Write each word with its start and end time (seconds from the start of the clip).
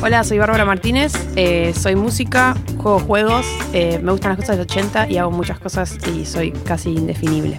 Hola, 0.00 0.24
soy 0.24 0.38
Bárbara 0.38 0.64
Martínez, 0.64 1.12
eh, 1.36 1.74
soy 1.74 1.94
música, 1.94 2.56
juego 2.78 2.98
juegos, 2.98 3.46
eh, 3.72 4.00
me 4.02 4.12
gustan 4.12 4.30
las 4.30 4.38
cosas 4.38 4.56
del 4.56 4.66
80 4.66 5.10
y 5.10 5.18
hago 5.18 5.30
muchas 5.30 5.58
cosas 5.58 5.98
y 6.14 6.24
soy 6.24 6.52
casi 6.52 6.90
indefinible. 6.90 7.58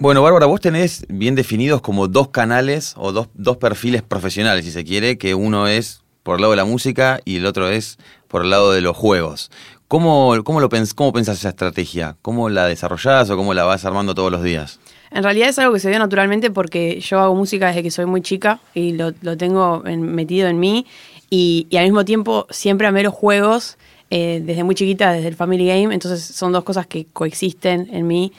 Bueno, 0.00 0.22
Bárbara, 0.22 0.46
vos 0.46 0.62
tenés 0.62 1.04
bien 1.10 1.34
definidos 1.34 1.82
como 1.82 2.08
dos 2.08 2.28
canales 2.28 2.94
o 2.96 3.12
dos, 3.12 3.28
dos 3.34 3.58
perfiles 3.58 4.00
profesionales, 4.02 4.64
si 4.64 4.70
se 4.70 4.82
quiere, 4.82 5.18
que 5.18 5.34
uno 5.34 5.66
es 5.68 6.00
por 6.22 6.36
el 6.36 6.40
lado 6.40 6.52
de 6.52 6.56
la 6.56 6.64
música 6.64 7.20
y 7.26 7.36
el 7.36 7.44
otro 7.44 7.68
es 7.68 7.98
por 8.26 8.42
el 8.42 8.48
lado 8.50 8.72
de 8.72 8.80
los 8.80 8.96
juegos. 8.96 9.50
¿Cómo, 9.88 10.34
cómo, 10.42 10.60
lo 10.60 10.70
pens 10.70 10.94
cómo 10.94 11.12
pensás 11.12 11.38
esa 11.38 11.50
estrategia? 11.50 12.16
¿Cómo 12.22 12.48
la 12.48 12.64
desarrollás 12.66 13.28
o 13.28 13.36
cómo 13.36 13.52
la 13.52 13.64
vas 13.64 13.84
armando 13.84 14.14
todos 14.14 14.32
los 14.32 14.42
días? 14.42 14.80
En 15.10 15.22
realidad 15.22 15.50
es 15.50 15.58
algo 15.58 15.74
que 15.74 15.80
se 15.80 15.90
dio 15.90 15.98
naturalmente 15.98 16.50
porque 16.50 16.98
yo 17.00 17.18
hago 17.20 17.34
música 17.34 17.68
desde 17.68 17.82
que 17.82 17.90
soy 17.90 18.06
muy 18.06 18.22
chica 18.22 18.60
y 18.72 18.92
lo, 18.92 19.12
lo 19.20 19.36
tengo 19.36 19.82
en- 19.84 20.00
metido 20.14 20.48
en 20.48 20.58
mí 20.60 20.86
y, 21.28 21.66
y 21.68 21.76
al 21.76 21.84
mismo 21.84 22.06
tiempo 22.06 22.46
siempre 22.48 22.86
amé 22.86 23.02
los 23.02 23.12
juegos 23.12 23.76
eh, 24.08 24.40
desde 24.44 24.64
muy 24.64 24.74
chiquita, 24.74 25.12
desde 25.12 25.28
el 25.28 25.34
Family 25.36 25.66
Game, 25.66 25.92
entonces 25.92 26.24
son 26.24 26.52
dos 26.52 26.64
cosas 26.64 26.86
que 26.86 27.06
coexisten 27.12 27.88
en 27.92 28.06
mí 28.06 28.32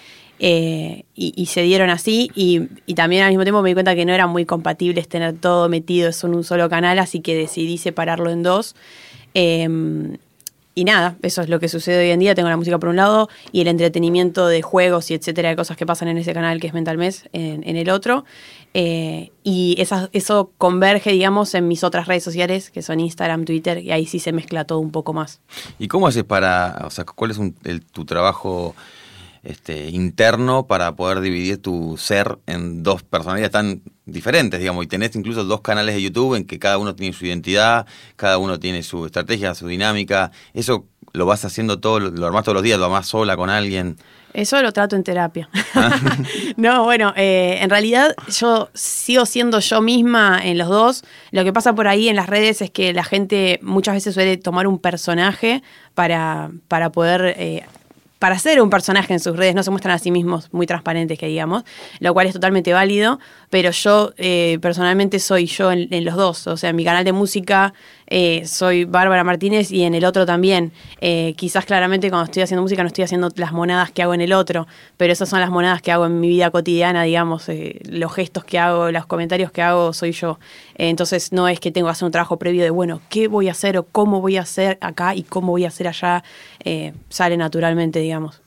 eh, 0.43 1.05
y, 1.13 1.45
se 1.45 1.61
dieron 1.61 1.91
así 1.91 2.31
y, 2.33 2.61
también 2.95 3.21
al 3.21 3.29
mismo 3.29 3.43
tiempo 3.43 3.61
me 3.61 3.69
di 3.69 3.75
cuenta 3.75 3.93
que 3.93 4.05
no 4.05 4.11
eran 4.11 4.31
muy 4.31 4.43
compatibles 4.43 5.07
tener 5.07 5.35
todo 5.37 5.69
metido 5.69 6.09
en 6.09 6.33
un 6.33 6.43
solo 6.43 6.67
canal, 6.67 6.97
así 6.97 7.19
que 7.19 7.35
decidí 7.35 7.77
separarlo 7.77 8.31
en 8.31 8.41
dos. 8.41 8.75
Em, 9.35 10.17
y 10.73 10.83
nada, 10.83 11.15
eso 11.21 11.43
es 11.43 11.49
lo 11.49 11.59
que 11.59 11.67
sucede 11.67 12.05
hoy 12.05 12.09
en 12.09 12.19
día. 12.19 12.33
Tengo 12.33 12.49
la 12.49 12.57
música 12.57 12.79
por 12.79 12.89
un 12.89 12.95
lado 12.95 13.29
y 13.51 13.61
el 13.61 13.67
entretenimiento 13.67 14.47
de 14.47 14.63
juegos 14.63 15.11
y 15.11 15.13
etcétera, 15.13 15.49
de 15.49 15.55
cosas 15.55 15.77
que 15.77 15.85
pasan 15.85 16.07
en 16.07 16.17
ese 16.17 16.33
canal 16.33 16.59
que 16.59 16.65
es 16.65 16.73
Mental 16.73 16.97
Mes 16.97 17.29
en, 17.33 17.77
el 17.77 17.91
otro. 17.91 18.25
Eh, 18.73 19.31
y 19.43 19.77
eso 19.79 20.51
converge, 20.57 21.11
digamos, 21.11 21.53
en 21.53 21.67
mis 21.67 21.83
otras 21.83 22.07
redes 22.07 22.23
sociales, 22.23 22.71
que 22.71 22.81
son 22.81 22.99
Instagram, 22.99 23.45
Twitter, 23.45 23.77
y 23.77 23.91
ahí 23.91 24.07
sí 24.07 24.17
se 24.17 24.31
mezcla 24.31 24.65
todo 24.65 24.79
un 24.79 24.91
poco 24.91 25.13
más. 25.13 25.39
¿Y 25.77 25.87
cómo 25.87 26.07
haces 26.07 26.23
para, 26.23 26.81
o 26.83 26.89
sea, 26.89 27.05
cuál 27.05 27.29
es 27.29 27.39
tu 27.91 28.05
trabajo 28.05 28.73
este, 29.43 29.89
interno 29.89 30.67
para 30.67 30.95
poder 30.95 31.21
dividir 31.21 31.61
tu 31.61 31.97
ser 31.97 32.37
en 32.45 32.83
dos 32.83 33.03
personalidades 33.03 33.51
tan 33.51 33.81
diferentes, 34.05 34.59
digamos, 34.59 34.85
y 34.85 34.87
tenés 34.87 35.15
incluso 35.15 35.43
dos 35.43 35.61
canales 35.61 35.95
de 35.95 36.01
YouTube 36.01 36.35
en 36.35 36.45
que 36.45 36.59
cada 36.59 36.77
uno 36.77 36.95
tiene 36.95 37.13
su 37.13 37.25
identidad, 37.25 37.85
cada 38.15 38.37
uno 38.37 38.59
tiene 38.59 38.83
su 38.83 39.05
estrategia, 39.05 39.55
su 39.55 39.67
dinámica, 39.67 40.31
eso 40.53 40.85
lo 41.13 41.25
vas 41.25 41.43
haciendo 41.43 41.79
todo, 41.79 41.99
lo 41.99 42.25
armás 42.25 42.43
todos 42.43 42.55
los 42.55 42.63
días, 42.63 42.79
lo 42.79 42.85
armás 42.85 43.07
sola 43.07 43.35
con 43.35 43.49
alguien. 43.49 43.97
Eso 44.33 44.61
lo 44.61 44.71
trato 44.71 44.95
en 44.95 45.03
terapia. 45.03 45.49
no, 46.55 46.85
bueno, 46.85 47.13
eh, 47.17 47.57
en 47.61 47.69
realidad 47.69 48.15
yo 48.29 48.69
sigo 48.73 49.25
siendo 49.25 49.59
yo 49.59 49.81
misma 49.81 50.39
en 50.41 50.57
los 50.57 50.69
dos. 50.69 51.03
Lo 51.31 51.43
que 51.43 51.51
pasa 51.51 51.73
por 51.73 51.87
ahí 51.87 52.07
en 52.07 52.15
las 52.15 52.27
redes 52.27 52.61
es 52.61 52.71
que 52.71 52.93
la 52.93 53.03
gente 53.03 53.59
muchas 53.61 53.95
veces 53.95 54.13
suele 54.13 54.37
tomar 54.37 54.67
un 54.67 54.79
personaje 54.79 55.63
para, 55.95 56.51
para 56.67 56.91
poder... 56.91 57.35
eh, 57.37 57.65
para 58.21 58.37
ser 58.37 58.61
un 58.61 58.69
personaje 58.69 59.13
en 59.13 59.19
sus 59.19 59.35
redes, 59.35 59.55
no 59.55 59.63
se 59.63 59.71
muestran 59.71 59.95
a 59.95 59.97
sí 59.97 60.11
mismos 60.11 60.47
muy 60.51 60.67
transparentes, 60.67 61.17
que 61.17 61.25
digamos, 61.25 61.63
lo 61.99 62.13
cual 62.13 62.27
es 62.27 62.33
totalmente 62.33 62.71
válido, 62.71 63.19
pero 63.49 63.71
yo 63.71 64.13
eh, 64.17 64.59
personalmente 64.61 65.17
soy 65.17 65.47
yo 65.47 65.71
en, 65.71 66.05
los 66.05 66.15
dos, 66.15 66.45
o 66.45 66.55
sea, 66.55 66.69
en 66.69 66.75
mi 66.75 66.85
canal 66.85 67.03
de 67.03 67.13
música 67.13 67.73
eh, 68.05 68.43
soy 68.45 68.85
Bárbara 68.85 69.23
Martínez 69.23 69.71
y 69.71 69.83
en 69.83 69.95
el 69.95 70.05
otro 70.05 70.25
también. 70.27 70.71
Eh, 70.99 71.33
quizás 71.35 71.65
claramente 71.65 72.09
cuando 72.09 72.25
estoy 72.25 72.43
haciendo 72.43 72.61
música 72.61 72.83
no 72.83 72.87
estoy 72.87 73.05
haciendo 73.05 73.29
las 73.37 73.53
monadas 73.53 73.89
que 73.89 74.03
hago 74.03 74.13
en 74.13 74.21
el 74.21 74.33
otro, 74.33 74.67
pero 74.97 75.11
esas 75.13 75.27
son 75.27 75.39
las 75.39 75.49
monadas 75.49 75.81
que 75.81 75.91
hago 75.91 76.05
en 76.05 76.19
mi 76.19 76.27
vida 76.27 76.51
cotidiana, 76.51 77.01
digamos, 77.03 77.47
los 77.89 78.13
gestos 78.13 78.43
que 78.43 78.59
hago, 78.59 78.91
los 78.91 79.07
comentarios 79.07 79.51
que 79.51 79.63
hago, 79.63 79.93
soy 79.93 80.11
yo. 80.11 80.37
Entonces 80.75 81.31
no 81.31 81.47
es 81.47 81.59
que 81.59 81.71
tengo 81.71 81.87
que 81.87 81.93
hacer 81.93 82.05
un 82.05 82.11
trabajo 82.11 82.37
previo 82.37 82.63
de, 82.63 82.69
bueno, 82.69 83.01
¿qué 83.09 83.27
voy 83.27 83.47
a 83.47 83.51
hacer 83.51 83.79
o 83.79 83.83
cómo 83.83 84.21
voy 84.21 84.37
a 84.37 84.41
hacer 84.41 84.77
acá 84.81 85.15
y 85.15 85.23
cómo 85.23 85.53
voy 85.53 85.65
a 85.65 85.69
hacer 85.69 85.87
allá? 85.87 86.23
Eh, 86.63 86.93
sale 87.09 87.37
naturalmente, 87.37 87.99
digamos. 87.99 88.41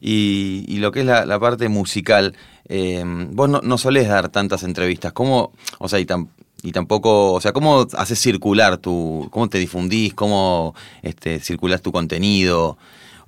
Y, 0.00 0.64
y 0.68 0.78
lo 0.78 0.92
que 0.92 1.00
es 1.00 1.06
la, 1.06 1.24
la 1.24 1.38
parte 1.38 1.68
musical, 1.68 2.34
eh, 2.68 3.02
vos 3.30 3.48
no, 3.48 3.60
no 3.62 3.78
solés 3.78 4.08
dar 4.08 4.28
tantas 4.28 4.62
entrevistas, 4.62 5.12
¿cómo, 5.12 5.52
o 5.78 5.88
sea, 5.88 5.98
y, 6.00 6.04
tam- 6.04 6.28
y 6.62 6.72
tampoco, 6.72 7.32
o 7.32 7.40
sea, 7.40 7.52
cómo 7.52 7.86
haces 7.96 8.18
circular 8.18 8.78
tu, 8.78 9.28
cómo 9.30 9.48
te 9.48 9.58
difundís, 9.58 10.12
cómo 10.14 10.74
este, 11.02 11.40
circulás 11.40 11.82
tu 11.82 11.92
contenido? 11.92 12.76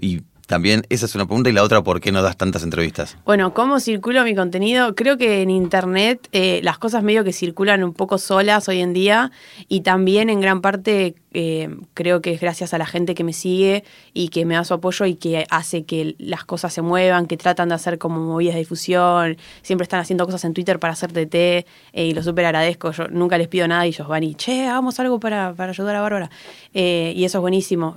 Y 0.01 0.23
también, 0.47 0.83
esa 0.91 1.07
es 1.07 1.15
una 1.17 1.27
pregunta, 1.27 1.51
y 1.51 1.53
la 1.53 1.63
otra, 1.65 1.83
¿por 1.83 2.01
qué 2.01 2.13
no 2.13 2.23
das 2.23 2.37
tantas 2.37 2.63
entrevistas? 2.63 3.17
Bueno, 3.25 3.53
¿cómo 3.53 3.81
circulo 3.81 4.23
mi 4.23 4.35
contenido? 4.35 4.95
Creo 4.95 5.17
que 5.19 5.43
en 5.43 5.51
internet 5.51 6.29
eh, 6.33 6.61
las 6.63 6.79
cosas 6.79 7.03
medio 7.03 7.25
que 7.25 7.33
circulan 7.33 7.83
un 7.83 7.93
poco 7.93 8.19
solas 8.19 8.69
hoy 8.69 8.81
en 8.81 8.93
día 8.93 9.33
y 9.69 9.81
también 9.81 10.31
en 10.31 10.41
gran 10.41 10.61
parte 10.61 11.17
eh, 11.39 11.69
creo 11.93 12.23
que 12.23 12.33
es 12.33 12.41
gracias 12.41 12.73
a 12.73 12.79
la 12.79 12.87
gente 12.87 13.15
que 13.15 13.23
me 13.23 13.35
sigue 13.35 13.85
y 14.15 14.31
que 14.31 14.47
me 14.47 14.55
da 14.55 14.65
su 14.65 14.73
apoyo 14.73 15.05
y 15.05 15.17
que 15.17 15.45
hace 15.51 15.85
que 15.85 16.15
las 16.17 16.47
cosas 16.47 16.73
se 16.73 16.81
muevan, 16.81 17.27
que 17.27 17.37
tratan 17.37 17.69
de 17.69 17.75
hacer 17.75 17.99
como 17.99 18.21
movidas 18.21 18.55
de 18.55 18.61
difusión, 18.61 19.37
siempre 19.61 19.83
están 19.83 20.01
haciendo 20.01 20.25
cosas 20.25 20.47
en 20.47 20.55
Twitter 20.55 20.79
para 20.79 20.95
hacer 20.95 21.13
TT 21.13 21.35
eh, 21.35 21.65
y 21.93 22.15
lo 22.15 22.23
súper 22.23 22.47
agradezco. 22.47 22.91
Yo 22.91 23.09
nunca 23.09 23.37
les 23.37 23.49
pido 23.49 23.69
nada 23.69 23.85
y 23.85 23.91
ellos 23.91 24.09
van 24.09 24.23
y, 24.23 24.35
che, 24.35 24.67
hagamos 24.67 24.99
algo 24.99 25.21
para, 25.21 25.53
para 25.53 25.73
ayudar 25.73 25.97
a 25.97 26.01
Bárbara. 26.01 26.31
Eh, 26.73 27.13
y 27.15 27.27
eso 27.27 27.37
es 27.37 27.43
buenísimo. 27.43 27.97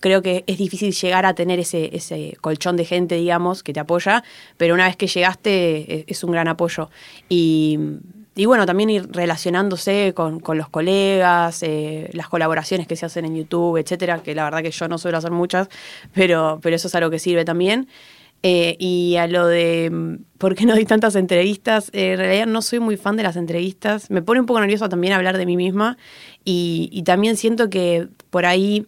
Creo 0.00 0.20
que 0.20 0.42
es 0.48 0.58
difícil 0.58 0.92
llegar 0.92 1.26
a 1.26 1.34
tener 1.34 1.60
ese, 1.60 1.94
ese 1.94 2.36
colchón 2.40 2.76
de 2.76 2.84
gente, 2.84 3.14
digamos, 3.14 3.62
que 3.62 3.72
te 3.72 3.78
apoya, 3.78 4.24
pero 4.56 4.74
una 4.74 4.86
vez 4.86 4.96
que 4.96 5.06
llegaste 5.06 6.10
es 6.10 6.24
un 6.24 6.32
gran 6.32 6.48
apoyo. 6.48 6.90
Y, 7.28 7.78
y 8.36 8.46
bueno, 8.46 8.64
también 8.64 8.90
ir 8.90 9.08
relacionándose 9.10 10.12
con, 10.14 10.40
con 10.40 10.56
los 10.56 10.68
colegas, 10.68 11.62
eh, 11.62 12.10
las 12.12 12.28
colaboraciones 12.28 12.86
que 12.86 12.96
se 12.96 13.06
hacen 13.06 13.24
en 13.24 13.36
YouTube, 13.36 13.76
etcétera, 13.76 14.22
que 14.22 14.34
la 14.34 14.44
verdad 14.44 14.62
que 14.62 14.70
yo 14.70 14.88
no 14.88 14.98
suelo 14.98 15.18
hacer 15.18 15.32
muchas, 15.32 15.68
pero, 16.14 16.60
pero 16.62 16.76
eso 16.76 16.88
es 16.88 16.94
algo 16.94 17.10
que 17.10 17.18
sirve 17.18 17.44
también. 17.44 17.88
Eh, 18.42 18.76
y 18.78 19.16
a 19.16 19.26
lo 19.26 19.46
de 19.46 19.90
mm, 19.90 20.14
por 20.38 20.54
qué 20.54 20.64
no 20.64 20.74
doy 20.74 20.86
tantas 20.86 21.14
entrevistas, 21.14 21.90
eh, 21.92 22.12
en 22.12 22.18
realidad 22.18 22.46
no 22.46 22.62
soy 22.62 22.80
muy 22.80 22.96
fan 22.96 23.16
de 23.16 23.22
las 23.22 23.36
entrevistas. 23.36 24.10
Me 24.10 24.22
pone 24.22 24.40
un 24.40 24.46
poco 24.46 24.60
nerviosa 24.60 24.88
también 24.88 25.12
hablar 25.12 25.36
de 25.36 25.44
mí 25.44 25.56
misma 25.56 25.98
y, 26.44 26.88
y 26.92 27.02
también 27.02 27.36
siento 27.36 27.68
que 27.68 28.08
por 28.30 28.46
ahí, 28.46 28.86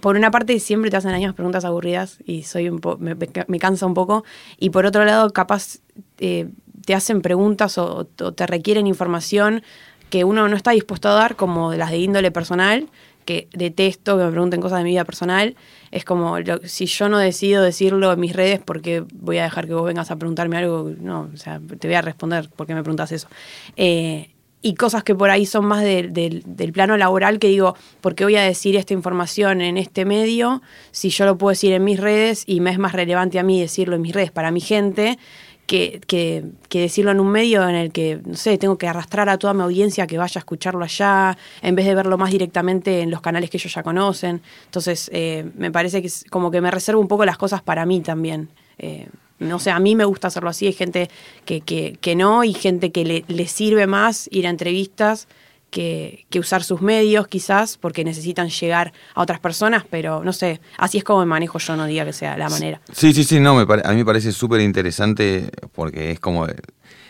por 0.00 0.16
una 0.16 0.30
parte 0.30 0.58
siempre 0.60 0.90
te 0.90 0.96
hacen 0.96 1.12
mismas 1.14 1.34
preguntas 1.34 1.64
aburridas 1.64 2.18
y 2.24 2.42
soy 2.44 2.68
un 2.68 2.80
me, 3.00 3.14
me 3.14 3.26
ca- 3.28 3.44
me 3.48 3.58
cansa 3.58 3.86
un 3.86 3.94
poco 3.94 4.24
y 4.58 4.70
por 4.70 4.86
otro 4.86 5.04
lado 5.04 5.30
capaz 5.32 5.78
eh, 6.18 6.48
te 6.84 6.94
hacen 6.94 7.22
preguntas 7.22 7.78
o, 7.78 8.04
te 8.06 8.46
requieren 8.46 8.86
información 8.86 9.62
que 10.10 10.24
uno 10.24 10.48
no 10.48 10.56
está 10.56 10.72
dispuesto 10.72 11.08
a 11.08 11.12
dar 11.14 11.36
como 11.36 11.72
las 11.74 11.90
de 11.90 11.98
índole 11.98 12.30
personal 12.30 12.88
que 13.24 13.48
detesto 13.52 14.18
que 14.18 14.24
me 14.24 14.30
pregunten 14.32 14.60
cosas 14.60 14.78
de 14.78 14.84
mi 14.84 14.90
vida 14.90 15.04
personal. 15.04 15.54
Es 15.92 16.04
como, 16.04 16.36
si 16.64 16.86
yo 16.86 17.08
no 17.08 17.18
decido 17.18 17.62
decirlo 17.62 18.12
en 18.12 18.18
mis 18.18 18.34
redes, 18.34 18.58
¿por 18.58 18.82
qué 18.82 19.04
voy 19.14 19.38
a 19.38 19.44
dejar 19.44 19.68
que 19.68 19.74
vos 19.74 19.84
vengas 19.86 20.10
a 20.10 20.16
preguntarme 20.16 20.56
algo? 20.56 20.90
No, 20.98 21.30
o 21.32 21.36
sea, 21.36 21.60
te 21.78 21.86
voy 21.86 21.94
a 21.94 22.02
responder 22.02 22.50
por 22.50 22.66
qué 22.66 22.74
me 22.74 22.82
preguntas 22.82 23.12
eso. 23.12 23.28
Eh, 23.76 24.30
y 24.62 24.74
cosas 24.74 25.02
que 25.02 25.14
por 25.14 25.28
ahí 25.30 25.44
son 25.44 25.64
más 25.66 25.82
de- 25.82 26.08
del- 26.08 26.42
del 26.46 26.72
plano 26.72 26.96
laboral 26.96 27.38
que 27.38 27.48
digo, 27.48 27.76
¿por 28.00 28.14
qué 28.14 28.24
voy 28.24 28.36
a 28.36 28.42
decir 28.42 28.76
esta 28.76 28.94
información 28.94 29.60
en 29.60 29.76
este 29.76 30.04
medio 30.04 30.62
si 30.92 31.10
yo 31.10 31.26
lo 31.26 31.36
puedo 31.36 31.50
decir 31.50 31.72
en 31.72 31.82
mis 31.84 31.98
redes 32.00 32.44
y 32.46 32.60
me 32.60 32.70
es 32.70 32.78
más 32.78 32.92
relevante 32.92 33.38
a 33.38 33.42
mí 33.42 33.60
decirlo 33.60 33.96
en 33.96 34.02
mis 34.02 34.14
redes 34.14 34.30
para 34.30 34.50
mi 34.50 34.60
gente? 34.60 35.18
Que, 35.66 36.00
que, 36.06 36.44
que 36.68 36.80
decirlo 36.80 37.12
en 37.12 37.20
un 37.20 37.28
medio 37.30 37.66
en 37.66 37.76
el 37.76 37.92
que, 37.92 38.20
no 38.26 38.34
sé, 38.34 38.58
tengo 38.58 38.76
que 38.76 38.88
arrastrar 38.88 39.28
a 39.28 39.38
toda 39.38 39.54
mi 39.54 39.62
audiencia 39.62 40.06
que 40.06 40.18
vaya 40.18 40.38
a 40.38 40.40
escucharlo 40.40 40.84
allá, 40.84 41.38
en 41.62 41.74
vez 41.76 41.86
de 41.86 41.94
verlo 41.94 42.18
más 42.18 42.30
directamente 42.30 43.00
en 43.00 43.10
los 43.10 43.20
canales 43.22 43.48
que 43.48 43.56
ellos 43.58 43.72
ya 43.72 43.82
conocen. 43.82 44.42
Entonces, 44.66 45.08
eh, 45.14 45.48
me 45.56 45.70
parece 45.70 46.00
que 46.02 46.08
es 46.08 46.24
como 46.30 46.50
que 46.50 46.60
me 46.60 46.70
reservo 46.70 47.00
un 47.00 47.08
poco 47.08 47.24
las 47.24 47.38
cosas 47.38 47.62
para 47.62 47.86
mí 47.86 48.00
también. 48.00 48.48
Eh, 48.78 49.06
No 49.38 49.58
sé, 49.58 49.70
a 49.70 49.78
mí 49.80 49.94
me 49.96 50.04
gusta 50.04 50.28
hacerlo 50.28 50.50
así, 50.50 50.66
hay 50.66 50.72
gente 50.72 51.10
que, 51.44 51.60
que, 51.62 51.96
que 52.00 52.14
no 52.14 52.44
y 52.44 52.54
gente 52.54 52.92
que 52.92 53.04
le, 53.04 53.24
le 53.28 53.46
sirve 53.48 53.86
más 53.86 54.28
ir 54.30 54.46
a 54.46 54.50
entrevistas 54.50 55.26
que, 55.70 56.26
que 56.30 56.38
usar 56.38 56.62
sus 56.62 56.82
medios 56.82 57.26
quizás 57.28 57.78
porque 57.78 58.04
necesitan 58.04 58.50
llegar 58.50 58.92
a 59.14 59.22
otras 59.22 59.40
personas, 59.40 59.84
pero 59.88 60.22
no 60.22 60.32
sé, 60.34 60.60
así 60.76 60.98
es 60.98 61.04
como 61.04 61.20
me 61.20 61.26
manejo 61.26 61.58
yo, 61.58 61.76
no 61.76 61.86
diga 61.86 62.04
que 62.04 62.12
sea 62.12 62.36
la 62.36 62.48
manera. 62.50 62.80
Sí, 62.92 63.12
sí, 63.14 63.24
sí, 63.24 63.40
no, 63.40 63.54
me 63.54 63.66
pare- 63.66 63.82
a 63.84 63.90
mí 63.90 63.96
me 63.96 64.04
parece 64.04 64.32
súper 64.32 64.60
interesante 64.60 65.50
porque 65.74 66.10
es 66.10 66.20
como 66.20 66.44
el, 66.44 66.56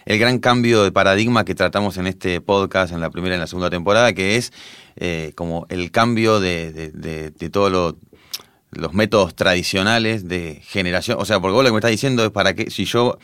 el 0.05 0.19
gran 0.19 0.39
cambio 0.39 0.85
de 0.85 0.93
paradigma 0.93 1.45
que 1.45 1.55
tratamos 1.57 1.97
en 1.97 2.07
este 2.07 2.41
podcast, 2.41 2.93
en 2.93 3.01
la 3.01 3.11
primera 3.11 3.35
y 3.35 3.37
en 3.37 3.41
la 3.41 3.47
segunda 3.49 3.69
temporada, 3.69 4.13
que 4.13 4.37
es 4.37 4.53
eh, 4.97 5.33
como 5.35 5.67
el 5.69 5.91
cambio 5.91 6.39
de, 6.39 6.73
de, 6.73 6.91
de- 6.93 7.31
de 7.31 7.51
todos 7.51 7.73
lo- 7.73 7.97
los 8.73 8.95
métodos 8.95 9.35
tradicionales 9.35 10.29
de 10.29 10.61
generación. 10.65 11.19
O 11.21 11.25
sea, 11.25 11.41
porque 11.41 11.55
vos 11.55 11.63
lo 11.63 11.69
que 11.69 11.73
me 11.73 11.79
estás 11.79 11.91
diciendo 11.91 12.25
es 12.25 12.31
para 12.31 12.55
que, 12.55 12.71
si 12.71 12.85
yo 12.85 13.19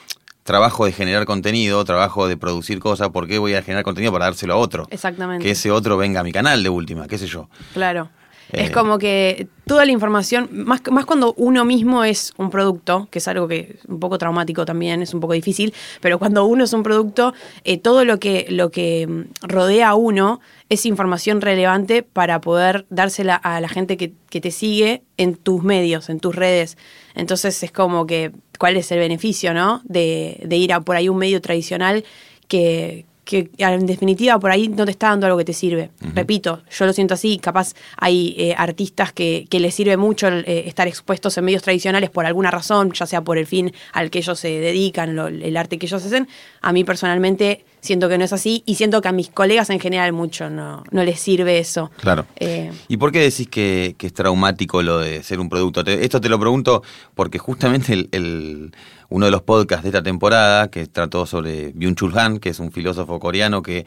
trabajo 0.44 0.86
de 0.86 0.92
generar 0.92 1.26
contenido, 1.26 1.84
trabajo 1.84 2.28
de 2.28 2.36
producir 2.36 2.78
cosas, 2.78 3.08
¿por 3.10 3.26
qué 3.26 3.38
voy 3.38 3.54
a 3.54 3.62
generar 3.62 3.84
contenido 3.84 4.12
para 4.12 4.26
dárselo 4.26 4.54
a 4.54 4.56
otro? 4.56 4.86
Exactamente. 4.90 5.44
Que 5.44 5.50
ese 5.50 5.70
otro 5.70 5.96
venga 5.96 6.20
a 6.20 6.24
mi 6.24 6.32
canal 6.32 6.62
de 6.62 6.68
última, 6.68 7.06
qué 7.06 7.18
sé 7.18 7.26
yo. 7.26 7.48
Claro. 7.74 8.10
Eh. 8.52 8.64
Es 8.64 8.70
como 8.70 8.98
que 8.98 9.48
toda 9.66 9.84
la 9.84 9.92
información, 9.92 10.48
más, 10.50 10.80
más 10.90 11.04
cuando 11.04 11.34
uno 11.34 11.64
mismo 11.64 12.04
es 12.04 12.32
un 12.38 12.50
producto, 12.50 13.08
que 13.10 13.18
es 13.18 13.28
algo 13.28 13.46
que 13.46 13.76
es 13.78 13.84
un 13.84 14.00
poco 14.00 14.16
traumático 14.16 14.64
también, 14.64 15.02
es 15.02 15.12
un 15.12 15.20
poco 15.20 15.34
difícil, 15.34 15.74
pero 16.00 16.18
cuando 16.18 16.46
uno 16.46 16.64
es 16.64 16.72
un 16.72 16.82
producto, 16.82 17.34
eh, 17.64 17.78
todo 17.78 18.04
lo 18.04 18.18
que, 18.18 18.46
lo 18.48 18.70
que 18.70 19.06
mm, 19.06 19.46
rodea 19.46 19.90
a 19.90 19.94
uno 19.94 20.40
es 20.70 20.86
información 20.86 21.40
relevante 21.40 22.02
para 22.02 22.40
poder 22.40 22.86
dársela 22.88 23.34
a 23.34 23.60
la 23.60 23.68
gente 23.68 23.96
que, 23.96 24.12
que 24.30 24.40
te 24.40 24.50
sigue 24.50 25.02
en 25.18 25.34
tus 25.34 25.62
medios, 25.62 26.08
en 26.08 26.20
tus 26.20 26.34
redes. 26.34 26.78
Entonces 27.14 27.62
es 27.62 27.72
como 27.72 28.06
que, 28.06 28.32
¿cuál 28.58 28.76
es 28.76 28.90
el 28.92 28.98
beneficio, 28.98 29.52
no? 29.52 29.82
De, 29.84 30.40
de 30.44 30.56
ir 30.56 30.72
a 30.72 30.80
por 30.80 30.96
ahí 30.96 31.08
un 31.08 31.18
medio 31.18 31.40
tradicional 31.42 32.04
que, 32.48 33.04
que 33.28 33.50
en 33.58 33.84
definitiva 33.84 34.38
por 34.38 34.50
ahí 34.50 34.68
no 34.68 34.86
te 34.86 34.90
está 34.90 35.08
dando 35.10 35.26
algo 35.26 35.36
que 35.36 35.44
te 35.44 35.52
sirve. 35.52 35.90
Repito, 36.14 36.62
yo 36.70 36.86
lo 36.86 36.94
siento 36.94 37.12
así, 37.12 37.36
capaz 37.38 37.74
hay 37.98 38.34
eh, 38.38 38.54
artistas 38.56 39.12
que, 39.12 39.46
que 39.50 39.60
les 39.60 39.74
sirve 39.74 39.98
mucho 39.98 40.28
el, 40.28 40.44
eh, 40.46 40.64
estar 40.66 40.88
expuestos 40.88 41.36
en 41.36 41.44
medios 41.44 41.62
tradicionales 41.62 42.08
por 42.08 42.24
alguna 42.24 42.50
razón, 42.50 42.90
ya 42.94 43.04
sea 43.04 43.20
por 43.22 43.36
el 43.36 43.46
fin 43.46 43.70
al 43.92 44.08
que 44.10 44.20
ellos 44.20 44.40
se 44.40 44.48
dedican, 44.60 45.14
lo- 45.14 45.26
el 45.28 45.56
arte 45.58 45.76
que 45.78 45.84
ellos 45.84 46.02
hacen. 46.02 46.26
A 46.62 46.72
mí 46.72 46.84
personalmente 46.84 47.66
siento 47.80 48.08
que 48.08 48.18
no 48.18 48.24
es 48.24 48.32
así 48.32 48.62
y 48.66 48.74
siento 48.74 49.00
que 49.00 49.08
a 49.08 49.12
mis 49.12 49.28
colegas 49.30 49.70
en 49.70 49.80
general 49.80 50.12
mucho 50.12 50.50
no, 50.50 50.84
no 50.90 51.04
les 51.04 51.20
sirve 51.20 51.58
eso. 51.58 51.90
Claro. 52.00 52.26
Eh, 52.36 52.70
¿Y 52.88 52.96
por 52.96 53.12
qué 53.12 53.20
decís 53.20 53.48
que, 53.48 53.94
que 53.98 54.06
es 54.08 54.12
traumático 54.14 54.82
lo 54.82 54.98
de 54.98 55.22
ser 55.22 55.40
un 55.40 55.48
producto? 55.48 55.84
Te- 55.84 56.04
esto 56.04 56.20
te 56.20 56.28
lo 56.28 56.38
pregunto 56.38 56.82
porque 57.14 57.38
justamente 57.38 57.92
el, 57.92 58.08
el- 58.12 58.72
uno 59.10 59.24
de 59.26 59.30
los 59.30 59.42
podcasts 59.42 59.84
de 59.84 59.88
esta 59.90 60.02
temporada, 60.02 60.68
que 60.70 60.86
trató 60.86 61.24
sobre 61.24 61.72
Byung-Chul 61.74 62.16
Han, 62.18 62.38
que 62.40 62.50
es 62.50 62.58
un 62.60 62.70
filósofo 62.72 63.18
coreano 63.18 63.62
que 63.62 63.86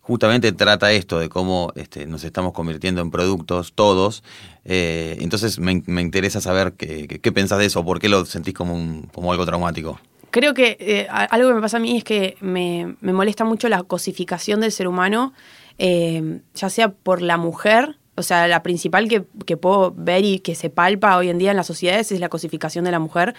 justamente 0.00 0.52
trata 0.52 0.90
esto 0.92 1.18
de 1.18 1.28
cómo 1.28 1.72
este, 1.74 2.06
nos 2.06 2.24
estamos 2.24 2.52
convirtiendo 2.52 3.00
en 3.00 3.10
productos 3.10 3.72
todos. 3.74 4.22
Eh, 4.64 5.16
entonces 5.20 5.58
me, 5.58 5.82
me 5.86 6.00
interesa 6.02 6.40
saber 6.40 6.72
qué, 6.74 7.06
qué- 7.08 7.18
qué 7.18 7.32
pensás 7.32 7.58
de 7.58 7.66
eso, 7.66 7.84
por 7.84 7.98
qué 8.00 8.08
lo 8.08 8.24
sentís 8.26 8.54
como, 8.54 8.74
un, 8.74 9.02
como 9.14 9.32
algo 9.32 9.46
traumático. 9.46 9.98
Creo 10.30 10.54
que 10.54 10.76
eh, 10.80 11.06
algo 11.10 11.48
que 11.48 11.54
me 11.54 11.60
pasa 11.60 11.78
a 11.78 11.80
mí 11.80 11.96
es 11.96 12.04
que 12.04 12.36
me, 12.40 12.96
me 13.00 13.12
molesta 13.12 13.44
mucho 13.44 13.68
la 13.68 13.82
cosificación 13.82 14.60
del 14.60 14.72
ser 14.72 14.86
humano, 14.86 15.32
eh, 15.78 16.40
ya 16.54 16.68
sea 16.68 16.90
por 16.90 17.22
la 17.22 17.36
mujer, 17.36 17.96
o 18.18 18.22
sea, 18.22 18.48
la 18.48 18.62
principal 18.62 19.08
que, 19.08 19.24
que 19.46 19.56
puedo 19.56 19.92
ver 19.96 20.24
y 20.24 20.40
que 20.40 20.56
se 20.56 20.70
palpa 20.70 21.16
hoy 21.16 21.28
en 21.28 21.38
día 21.38 21.52
en 21.52 21.56
las 21.56 21.68
sociedades 21.68 22.10
es 22.10 22.18
la 22.18 22.28
cosificación 22.28 22.84
de 22.84 22.90
la 22.90 22.98
mujer, 22.98 23.34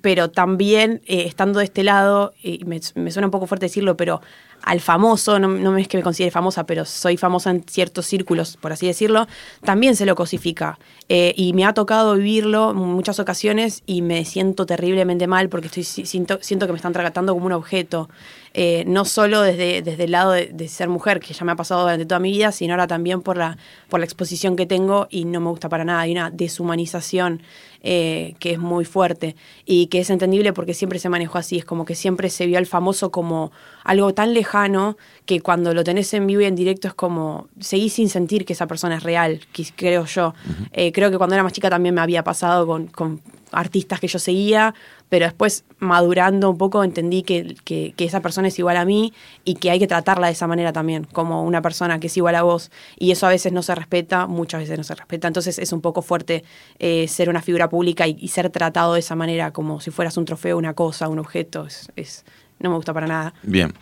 pero 0.00 0.30
también 0.30 1.00
eh, 1.06 1.24
estando 1.26 1.58
de 1.60 1.64
este 1.66 1.82
lado, 1.82 2.34
y 2.42 2.64
me, 2.64 2.80
me 2.94 3.10
suena 3.10 3.26
un 3.26 3.30
poco 3.30 3.46
fuerte 3.46 3.66
decirlo, 3.66 3.96
pero 3.96 4.20
al 4.62 4.80
famoso, 4.80 5.38
no, 5.38 5.48
no 5.48 5.76
es 5.76 5.88
que 5.88 5.98
me 5.98 6.02
considere 6.02 6.30
famosa, 6.30 6.64
pero 6.64 6.86
soy 6.86 7.18
famosa 7.18 7.50
en 7.50 7.64
ciertos 7.68 8.06
círculos, 8.06 8.56
por 8.56 8.72
así 8.72 8.86
decirlo, 8.86 9.26
también 9.62 9.94
se 9.94 10.06
lo 10.06 10.14
cosifica. 10.14 10.78
Eh, 11.10 11.34
y 11.36 11.52
me 11.52 11.66
ha 11.66 11.74
tocado 11.74 12.14
vivirlo 12.14 12.70
en 12.70 12.76
muchas 12.78 13.20
ocasiones 13.20 13.82
y 13.84 14.00
me 14.00 14.24
siento 14.24 14.64
terriblemente 14.64 15.26
mal 15.26 15.50
porque 15.50 15.66
estoy, 15.66 15.84
si- 15.84 16.06
siento, 16.06 16.38
siento 16.40 16.64
que 16.64 16.72
me 16.72 16.76
están 16.78 16.94
tratando 16.94 17.34
como 17.34 17.44
un 17.44 17.52
objeto. 17.52 18.08
Eh, 18.54 18.84
no 18.86 19.04
solo 19.04 19.42
desde, 19.42 19.82
desde 19.82 20.04
el 20.04 20.12
lado 20.12 20.32
de, 20.32 20.46
de 20.46 20.68
ser 20.68 20.88
mujer, 20.88 21.20
que 21.20 21.34
ya 21.34 21.44
me 21.44 21.52
ha 21.52 21.56
pasado 21.56 21.82
durante 21.82 22.06
toda 22.06 22.20
mi 22.20 22.30
vida, 22.30 22.50
sino 22.50 22.72
ahora 22.72 22.86
también 22.86 23.20
por 23.20 23.36
la, 23.36 23.58
por 23.90 24.00
la 24.00 24.06
exposición 24.06 24.56
que 24.56 24.64
tengo 24.64 25.08
y 25.10 25.26
no 25.26 25.40
me 25.40 25.50
gusta 25.50 25.68
para 25.68 25.84
nada. 25.84 26.00
Hay 26.00 26.12
una 26.12 26.30
deshumanización 26.30 27.42
eh, 27.86 28.34
que 28.38 28.52
es 28.52 28.58
muy 28.58 28.86
fuerte 28.86 29.36
y 29.66 29.88
que 29.88 30.00
es 30.00 30.08
entendible 30.08 30.54
porque 30.54 30.72
siempre 30.72 30.98
se 30.98 31.10
manejó 31.10 31.36
así. 31.38 31.58
Es 31.58 31.66
como 31.66 31.84
que 31.84 31.94
siempre 31.94 32.30
se 32.30 32.46
vio 32.46 32.56
al 32.56 32.64
famoso 32.66 33.10
como 33.10 33.52
algo 33.84 34.14
tan 34.14 34.32
lejano 34.32 34.96
que 35.26 35.40
cuando 35.40 35.74
lo 35.74 35.84
tenés 35.84 36.12
en 36.14 36.26
vivo 36.26 36.40
y 36.40 36.46
en 36.46 36.54
directo 36.56 36.88
es 36.88 36.94
como 36.94 37.48
seguís 37.60 37.92
sin 37.92 38.08
sentir 38.08 38.46
que 38.46 38.54
esa 38.54 38.66
persona 38.66 38.96
es 38.96 39.02
real, 39.02 39.40
que- 39.52 39.66
creo 39.76 40.06
yo. 40.06 40.34
Eh, 40.72 40.92
creo 40.92 41.10
que 41.10 41.18
cuando 41.18 41.34
era 41.36 41.42
más 41.42 41.52
chica 41.52 41.68
también 41.68 41.94
me 41.94 42.00
había 42.00 42.24
pasado 42.24 42.66
con, 42.66 42.86
con 42.86 43.20
artistas 43.52 44.00
que 44.00 44.08
yo 44.08 44.18
seguía, 44.18 44.74
pero 45.14 45.26
después 45.26 45.62
madurando 45.78 46.50
un 46.50 46.58
poco 46.58 46.82
entendí 46.82 47.22
que, 47.22 47.54
que- 47.64 47.94
que 47.96 48.04
esa 48.04 48.18
persona 48.20 48.48
es 48.48 48.58
igual 48.58 48.76
a 48.76 48.84
mí 48.84 49.12
y 49.44 49.54
que 49.54 49.70
hay 49.70 49.78
que 49.78 49.86
tratarla 49.86 50.26
de 50.26 50.32
esa 50.32 50.48
manera 50.48 50.72
también, 50.72 51.04
como 51.04 51.44
una 51.44 51.62
persona 51.62 52.00
que 52.00 52.08
es 52.08 52.16
igual 52.16 52.34
a 52.34 52.42
vos. 52.42 52.72
Y 52.98 53.12
eso 53.12 53.24
a 53.28 53.28
veces 53.28 53.52
no 53.52 53.62
se 53.62 53.76
respeta, 53.76 54.26
muchas 54.26 54.62
veces 54.62 54.76
no 54.76 54.82
se 54.82 54.92
respeta. 54.96 55.28
Entonces 55.28 55.60
es 55.60 55.72
un 55.72 55.80
poco 55.80 56.02
fuerte 56.02 56.42
eh, 56.80 57.06
ser 57.06 57.28
una 57.28 57.42
figura 57.42 57.68
pública 57.68 58.08
y, 58.08 58.16
y 58.18 58.26
ser 58.26 58.50
tratado 58.50 58.94
de 58.94 58.98
esa 58.98 59.14
manera, 59.14 59.52
como 59.52 59.80
si 59.80 59.92
fueras 59.92 60.16
un 60.16 60.24
trofeo, 60.24 60.58
una 60.58 60.74
cosa, 60.74 61.06
un 61.08 61.20
objeto. 61.20 61.64
Es, 61.64 61.92
es- 61.94 62.24
no 62.58 62.70
me 62.70 62.76
gusta 62.76 62.92
para 62.92 63.06
nada. 63.06 63.34
Bien. 63.44 63.72